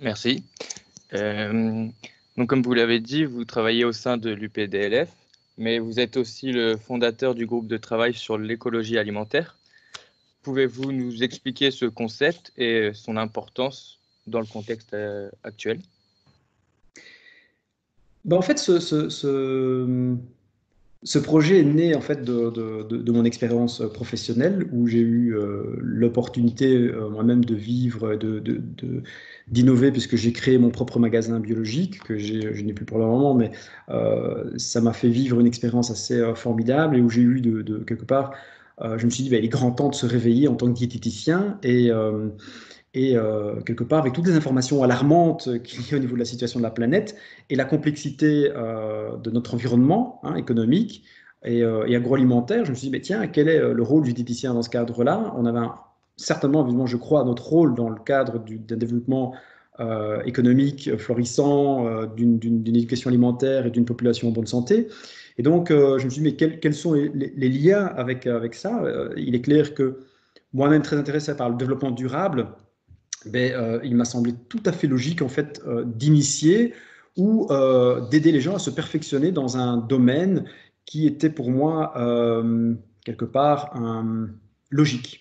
Merci. 0.00 0.44
Donc, 2.38 2.48
comme 2.48 2.62
vous 2.62 2.72
l'avez 2.72 3.00
dit, 3.00 3.24
vous 3.24 3.44
travaillez 3.44 3.84
au 3.84 3.90
sein 3.90 4.16
de 4.16 4.30
l'UPDLF, 4.30 5.10
mais 5.56 5.80
vous 5.80 5.98
êtes 5.98 6.16
aussi 6.16 6.52
le 6.52 6.76
fondateur 6.76 7.34
du 7.34 7.46
groupe 7.46 7.66
de 7.66 7.76
travail 7.76 8.14
sur 8.14 8.38
l'écologie 8.38 8.96
alimentaire. 8.96 9.58
Pouvez-vous 10.44 10.92
nous 10.92 11.24
expliquer 11.24 11.72
ce 11.72 11.84
concept 11.84 12.52
et 12.56 12.92
son 12.94 13.16
importance 13.16 13.98
dans 14.28 14.38
le 14.38 14.46
contexte 14.46 14.94
euh, 14.94 15.28
actuel? 15.42 15.80
Ben, 18.24 18.36
En 18.36 18.42
fait, 18.42 18.60
ce, 18.60 18.78
ce, 18.78 20.16
projet 21.18 21.60
est 21.60 21.64
né 21.64 21.94
en 21.94 22.00
fait 22.00 22.24
de, 22.24 23.12
mon 23.12 23.24
expérience 23.24 23.82
professionnelle 23.92 24.68
où 24.72 24.86
j'ai 24.86 24.98
eu 24.98 25.36
euh, 25.36 25.76
l'opportunité 25.78 26.76
euh, 26.76 27.08
moi-même 27.08 27.44
de 27.44 27.54
vivre, 27.54 28.18
d'innover 29.48 29.92
puisque 29.92 30.16
j'ai 30.16 30.32
créé 30.32 30.58
mon 30.58 30.70
propre 30.70 30.98
magasin 30.98 31.40
biologique 31.40 32.02
que 32.02 32.18
je 32.18 32.62
n'ai 32.62 32.72
plus 32.72 32.84
pour 32.84 32.98
le 32.98 33.06
moment, 33.06 33.34
mais 33.34 33.52
euh, 33.90 34.50
ça 34.56 34.80
m'a 34.80 34.92
fait 34.92 35.08
vivre 35.08 35.40
une 35.40 35.46
expérience 35.46 35.90
assez 35.90 36.18
euh, 36.18 36.34
formidable 36.34 36.96
et 36.96 37.00
où 37.00 37.08
j'ai 37.08 37.22
eu 37.22 37.40
de, 37.40 37.78
quelque 37.78 38.04
part, 38.04 38.32
euh, 38.80 38.98
je 38.98 39.06
me 39.06 39.10
suis 39.10 39.24
dit, 39.24 39.30
bah, 39.30 39.36
il 39.36 39.44
est 39.44 39.48
grand 39.48 39.72
temps 39.72 39.88
de 39.88 39.94
se 39.94 40.06
réveiller 40.06 40.48
en 40.48 40.54
tant 40.54 40.66
que 40.66 40.76
diététicien 40.76 41.58
et, 41.62 41.90
et 42.94 43.16
quelque 43.66 43.84
part 43.84 44.00
avec 44.00 44.14
toutes 44.14 44.26
les 44.26 44.34
informations 44.34 44.82
alarmantes 44.82 45.62
qu'il 45.62 45.86
y 45.88 45.94
a 45.94 45.98
au 45.98 46.00
niveau 46.00 46.14
de 46.14 46.18
la 46.18 46.24
situation 46.24 46.58
de 46.58 46.64
la 46.64 46.70
planète 46.70 47.16
et 47.50 47.54
la 47.54 47.64
complexité 47.64 48.48
de 48.48 49.30
notre 49.30 49.54
environnement 49.54 50.20
hein, 50.22 50.36
économique 50.36 51.04
et, 51.44 51.58
et, 51.58 51.96
agroalimentaire, 51.96 52.64
je 52.64 52.70
me 52.70 52.74
suis 52.74 52.88
dit, 52.88 52.92
bah, 52.92 53.02
tiens, 53.02 53.26
quel 53.26 53.48
est 53.48 53.60
le 53.60 53.82
rôle 53.82 54.04
du 54.04 54.14
diététicien 54.14 54.54
dans 54.54 54.62
ce 54.62 54.70
cadre-là? 54.70 55.34
On 55.36 55.44
avait 55.44 55.66
certainement, 56.18 56.62
évidemment, 56.62 56.86
je 56.86 56.96
crois 56.96 57.24
notre 57.24 57.46
rôle 57.46 57.74
dans 57.74 57.88
le 57.88 58.00
cadre 58.00 58.38
d'un 58.38 58.76
développement 58.76 59.34
euh, 59.80 60.20
économique 60.24 60.96
florissant, 60.96 61.86
euh, 61.86 62.06
d'une 62.06 62.66
éducation 62.66 63.08
alimentaire 63.08 63.64
et 63.64 63.70
d'une 63.70 63.84
population 63.84 64.28
en 64.28 64.32
bonne 64.32 64.46
santé. 64.46 64.88
Et 65.38 65.42
donc, 65.42 65.70
euh, 65.70 65.98
je 65.98 66.04
me 66.04 66.10
suis 66.10 66.20
dit, 66.20 66.36
mais 66.40 66.58
quels, 66.58 66.74
sont 66.74 66.94
les, 66.94 67.48
liens 67.48 67.86
avec, 67.86 68.26
avec 68.26 68.54
ça? 68.54 68.82
Il 69.16 69.36
est 69.36 69.40
clair 69.40 69.74
que 69.74 70.00
moi-même 70.52 70.82
très 70.82 70.96
intéressé 70.96 71.36
par 71.36 71.48
le 71.48 71.56
développement 71.56 71.92
durable, 71.92 72.48
ben, 73.26 73.80
il 73.84 73.96
m'a 73.96 74.04
semblé 74.04 74.34
tout 74.48 74.62
à 74.64 74.72
fait 74.72 74.86
logique 74.86 75.22
en 75.22 75.28
fait 75.28 75.60
d'initier 75.84 76.74
ou 77.16 77.48
d'aider 78.10 78.32
les 78.32 78.40
gens 78.40 78.54
à 78.54 78.58
se 78.58 78.70
perfectionner 78.70 79.32
dans 79.32 79.56
un 79.56 79.76
domaine 79.76 80.44
qui 80.86 81.06
était 81.06 81.30
pour 81.30 81.50
moi 81.50 81.92
quelque 83.04 83.24
part 83.24 83.74
logique. 84.70 85.20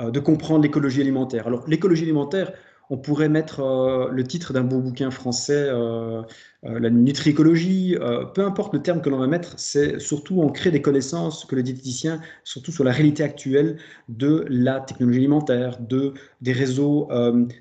Euh, 0.00 0.12
de 0.12 0.20
comprendre 0.20 0.62
l'écologie 0.62 1.00
alimentaire. 1.00 1.48
Alors, 1.48 1.64
l'écologie 1.66 2.04
alimentaire, 2.04 2.52
on 2.90 2.96
pourrait 2.96 3.28
mettre 3.28 3.60
euh, 3.60 4.08
le 4.10 4.24
titre 4.24 4.52
d'un 4.52 4.64
beau 4.64 4.80
bouquin 4.80 5.10
français, 5.10 5.68
euh, 5.70 6.22
la 6.62 6.90
nutriécologie, 6.90 7.96
peu 8.34 8.44
importe 8.44 8.74
le 8.74 8.82
terme 8.82 9.00
que 9.00 9.08
l'on 9.08 9.18
va 9.18 9.28
mettre, 9.28 9.54
c'est 9.58 10.00
surtout 10.00 10.42
on 10.42 10.48
crée 10.48 10.72
des 10.72 10.82
connaissances 10.82 11.44
que 11.44 11.54
le 11.54 11.62
diététicien, 11.62 12.20
surtout 12.42 12.72
sur 12.72 12.82
la 12.82 12.90
réalité 12.90 13.22
actuelle 13.22 13.76
de 14.08 14.44
la 14.48 14.80
technologie 14.80 15.18
alimentaire, 15.18 15.78
de, 15.78 16.14
des 16.40 16.52
réseaux, 16.52 17.08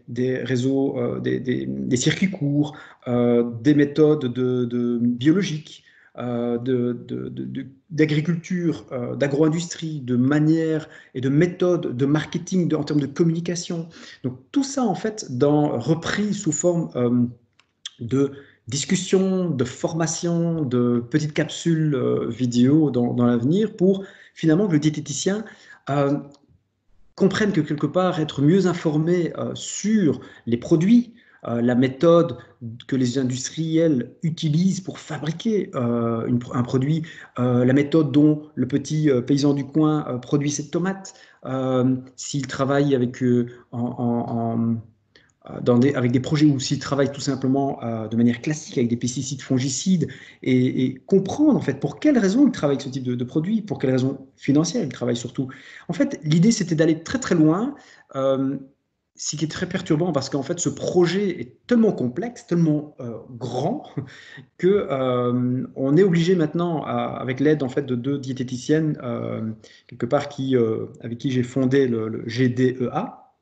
des, 0.07 0.37
réseaux 0.37 1.19
des, 1.19 1.95
circuits 1.95 2.31
courts, 2.31 2.75
des 3.05 3.75
méthodes 3.75 4.33
de, 4.33 4.65
de 4.65 4.97
biologiques, 4.99 5.83
d'agriculture, 7.89 8.85
d'agro-industrie, 9.15 10.01
de 10.01 10.15
manière 10.15 10.89
et 11.13 11.21
de 11.21 11.29
méthode 11.29 11.95
de 11.95 12.05
marketing 12.05 12.73
en 12.73 12.83
termes 12.83 12.99
de 12.99 13.05
communication. 13.05 13.87
Donc 14.23 14.39
tout 14.51 14.63
ça, 14.63 14.83
en 14.83 14.95
fait, 14.95 15.37
dans, 15.37 15.77
repris 15.79 16.33
sous 16.33 16.51
forme 16.51 17.29
de 17.99 18.31
discussion, 18.67 19.49
de 19.49 19.63
formation, 19.63 20.63
de 20.63 21.03
petites 21.09 21.33
capsules 21.33 21.97
vidéo 22.29 22.91
dans 22.91 23.25
l'avenir 23.25 23.75
pour 23.75 24.03
finalement 24.33 24.67
que 24.67 24.73
le 24.73 24.79
diététicien 24.79 25.45
comprenne 27.15 27.51
que 27.51 27.61
quelque 27.61 27.87
part 27.87 28.19
être 28.19 28.41
mieux 28.41 28.67
informé 28.67 29.33
sur 29.55 30.19
les 30.45 30.57
produits, 30.57 31.13
euh, 31.45 31.61
la 31.61 31.75
méthode 31.75 32.37
que 32.87 32.95
les 32.95 33.17
industriels 33.17 34.11
utilisent 34.23 34.81
pour 34.81 34.99
fabriquer 34.99 35.69
euh, 35.75 36.29
un 36.53 36.63
produit, 36.63 37.03
euh, 37.39 37.65
la 37.65 37.73
méthode 37.73 38.11
dont 38.11 38.43
le 38.55 38.67
petit 38.67 39.09
paysan 39.25 39.53
du 39.53 39.65
coin 39.65 40.19
produit 40.19 40.51
cette 40.51 40.71
tomate, 40.71 41.13
s'il 42.15 42.47
travaille 42.47 42.95
avec, 42.95 43.21
des, 43.21 43.45
avec 45.93 46.11
des 46.11 46.19
projets 46.19 46.47
ou 46.47 46.59
s'il 46.59 46.79
travaille 46.79 47.11
tout 47.11 47.21
simplement 47.21 47.79
de 48.09 48.17
manière 48.17 48.41
classique 48.41 48.77
avec 48.77 48.89
des 48.89 48.97
pesticides 48.97 49.41
fongicides 49.41 50.09
et, 50.43 50.95
comprendre 51.05 51.55
en 51.55 51.61
fait 51.61 51.79
pour 51.79 51.99
quelles 51.99 52.17
raisons 52.17 52.47
il 52.47 52.51
travaille 52.51 52.75
avec 52.75 52.81
ce 52.81 52.89
type 52.89 53.03
de, 53.03 53.15
de 53.15 53.23
produit, 53.23 53.61
pour 53.61 53.79
quelles 53.79 53.91
raisons 53.91 54.27
financières 54.35 54.83
il 54.83 54.91
travaille 54.91 55.15
surtout. 55.15 55.47
En 55.87 55.93
fait, 55.93 56.19
l'idée 56.23 56.51
c'était 56.51 56.75
d'aller 56.75 57.03
très 57.03 57.19
très 57.19 57.35
loin 57.35 57.75
ce 59.17 59.35
qui 59.35 59.45
est 59.45 59.51
très 59.51 59.67
perturbant 59.67 60.11
parce 60.11 60.29
qu'en 60.29 60.43
fait, 60.43 60.59
ce 60.59 60.69
projet 60.69 61.41
est 61.41 61.65
tellement 61.65 61.91
complexe, 61.91 62.45
tellement 62.45 62.95
euh, 62.99 63.17
grand, 63.31 63.89
que 64.57 64.87
euh, 64.89 65.65
on 65.75 65.97
est 65.97 66.03
obligé 66.03 66.35
maintenant, 66.35 66.83
avec 66.83 67.39
l'aide 67.39 67.63
en 67.63 67.69
fait 67.69 67.81
de 67.81 67.95
deux 67.95 68.19
diététiciennes 68.19 68.97
euh, 69.03 69.51
quelque 69.87 70.05
part 70.05 70.27
avec 71.01 71.17
qui 71.17 71.31
j'ai 71.31 71.43
fondé 71.43 71.87
le, 71.87 72.23
GDEA, 72.27 73.33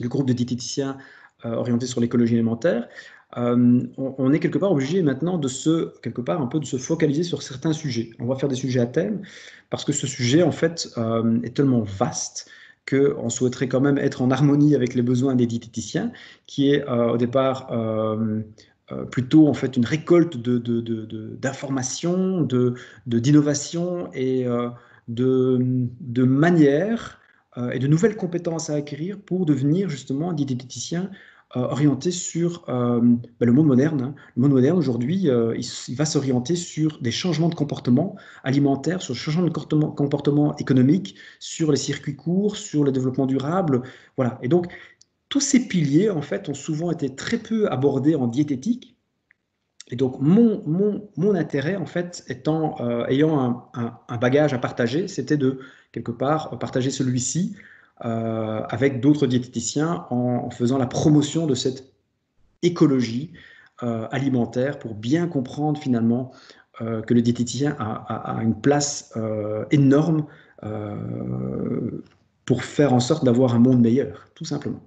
le 0.00 0.08
groupe 0.08 0.26
de 0.26 0.32
diététiciens 0.32 0.96
orientés 1.44 1.86
sur 1.86 2.00
l'écologie 2.00 2.34
alimentaire. 2.34 2.88
On, 3.36 4.32
est 4.32 4.40
quelque 4.40 4.58
part 4.58 4.72
obligé 4.72 5.02
maintenant 5.02 5.36
de 5.38 5.48
se 5.48 5.92
quelque 6.00 6.20
part 6.22 6.40
un 6.40 6.46
peu 6.46 6.58
de 6.58 6.64
se 6.64 6.76
focaliser 6.78 7.22
sur 7.22 7.42
certains 7.42 7.72
sujets. 7.72 8.10
On 8.18 8.26
va 8.26 8.36
faire 8.36 8.48
des 8.48 8.56
sujets 8.56 8.80
à 8.80 8.86
thème 8.86 9.22
parce 9.70 9.84
que 9.84 9.92
ce 9.92 10.06
sujet 10.06 10.42
en 10.42 10.52
fait 10.52 10.88
est 11.42 11.54
tellement 11.54 11.82
vaste 11.82 12.50
qu'on 12.88 13.28
souhaiterait 13.28 13.68
quand 13.68 13.80
même 13.80 13.98
être 13.98 14.22
en 14.22 14.30
harmonie 14.30 14.74
avec 14.74 14.94
les 14.94 15.02
besoins 15.02 15.34
des 15.34 15.46
diététiciens, 15.46 16.12
qui 16.46 16.72
est 16.72 16.88
euh, 16.88 17.12
au 17.12 17.16
départ 17.16 17.68
euh, 17.70 18.40
euh, 18.92 19.04
plutôt 19.04 19.48
en 19.48 19.54
fait 19.54 19.76
une 19.76 19.84
récolte 19.84 20.36
d'informations, 20.36 22.42
de, 22.42 22.74
d'innovations 23.06 24.10
et 24.14 24.46
de, 25.08 25.58
de 26.00 26.24
manières 26.24 27.20
et 27.72 27.80
de 27.80 27.88
nouvelles 27.88 28.16
compétences 28.16 28.70
à 28.70 28.74
acquérir 28.74 29.18
pour 29.18 29.44
devenir 29.44 29.88
justement 29.88 30.32
diététicien 30.32 31.04
euh, 31.04 31.08
orienté 31.54 32.10
sur 32.10 32.64
euh, 32.68 33.00
bah, 33.00 33.46
le 33.46 33.52
monde 33.52 33.66
moderne. 33.66 34.02
Hein. 34.02 34.14
Le 34.36 34.42
monde 34.42 34.52
moderne, 34.52 34.76
aujourd'hui, 34.76 35.30
euh, 35.30 35.56
il, 35.56 35.94
va 35.94 36.04
s'orienter 36.04 36.56
sur 36.56 37.00
des 37.00 37.10
changements 37.10 37.48
de 37.48 37.54
comportement 37.54 38.16
alimentaire, 38.44 39.00
sur 39.00 39.14
le 39.14 39.18
changement 39.18 39.44
de 39.44 39.50
comportement, 39.50 40.56
économique, 40.56 41.16
sur 41.38 41.70
les 41.70 41.78
circuits 41.78 42.16
courts, 42.16 42.56
sur 42.56 42.84
le 42.84 42.92
développement 42.92 43.26
durable. 43.26 43.82
Voilà. 44.16 44.38
Et 44.42 44.48
donc, 44.48 44.66
tous 45.30 45.40
ces 45.40 45.68
piliers, 45.68 46.10
en 46.10 46.22
fait, 46.22 46.48
ont 46.48 46.54
souvent 46.54 46.90
été 46.90 47.14
très 47.14 47.38
peu 47.38 47.70
abordés 47.70 48.14
en 48.14 48.26
diététique. 48.26 48.96
Et 49.90 49.96
donc, 49.96 50.20
mon, 50.20 50.62
mon, 50.66 51.08
mon 51.16 51.34
intérêt, 51.34 51.76
en 51.76 51.86
fait, 51.86 52.24
étant, 52.28 52.76
ayant 53.08 53.40
un, 53.72 53.98
un, 54.06 54.16
bagage 54.18 54.52
à 54.52 54.58
partager, 54.58 55.08
c'était 55.08 55.38
de, 55.38 55.60
quelque 55.92 56.12
part, 56.12 56.58
partager 56.58 56.90
celui-ci 56.90 57.56
euh, 58.04 58.62
avec 58.68 59.00
d'autres 59.00 59.26
diététiciens 59.26 60.06
en, 60.10 60.50
faisant 60.50 60.78
la 60.78 60.86
promotion 60.86 61.46
de 61.46 61.54
cette 61.54 61.92
écologie 62.62 63.32
euh, 63.82 64.06
alimentaire 64.12 64.78
pour 64.78 64.94
bien 64.94 65.26
comprendre 65.26 65.80
finalement 65.80 66.32
euh, 66.80 67.02
que 67.02 67.12
le 67.12 67.22
diététicien 67.22 67.76
a, 67.78 68.38
une 68.42 68.54
place 68.60 69.12
énorme 69.72 70.26
pour 72.44 72.62
faire 72.62 72.92
en 72.92 73.00
sorte 73.00 73.24
d'avoir 73.24 73.54
un 73.54 73.58
monde 73.58 73.80
meilleur, 73.80 74.28
tout 74.34 74.44
simplement. 74.44 74.80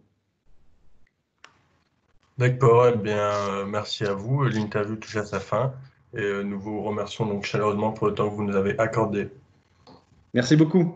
D'accord, 2.37 2.87
eh 2.93 2.97
bien, 2.97 3.65
merci 3.67 4.05
à 4.05 4.13
vous. 4.13 4.43
L'interview 4.43 4.95
touche 4.95 5.17
à 5.17 5.25
sa 5.25 5.39
fin 5.39 5.73
et 6.13 6.43
nous 6.43 6.59
vous 6.59 6.81
remercions 6.81 7.25
donc 7.25 7.43
chaleureusement 7.43 7.91
pour 7.91 8.07
le 8.07 8.13
temps 8.13 8.29
que 8.29 8.35
vous 8.35 8.43
nous 8.43 8.55
avez 8.55 8.77
accordé. 8.79 9.29
Merci 10.33 10.55
beaucoup. 10.55 10.95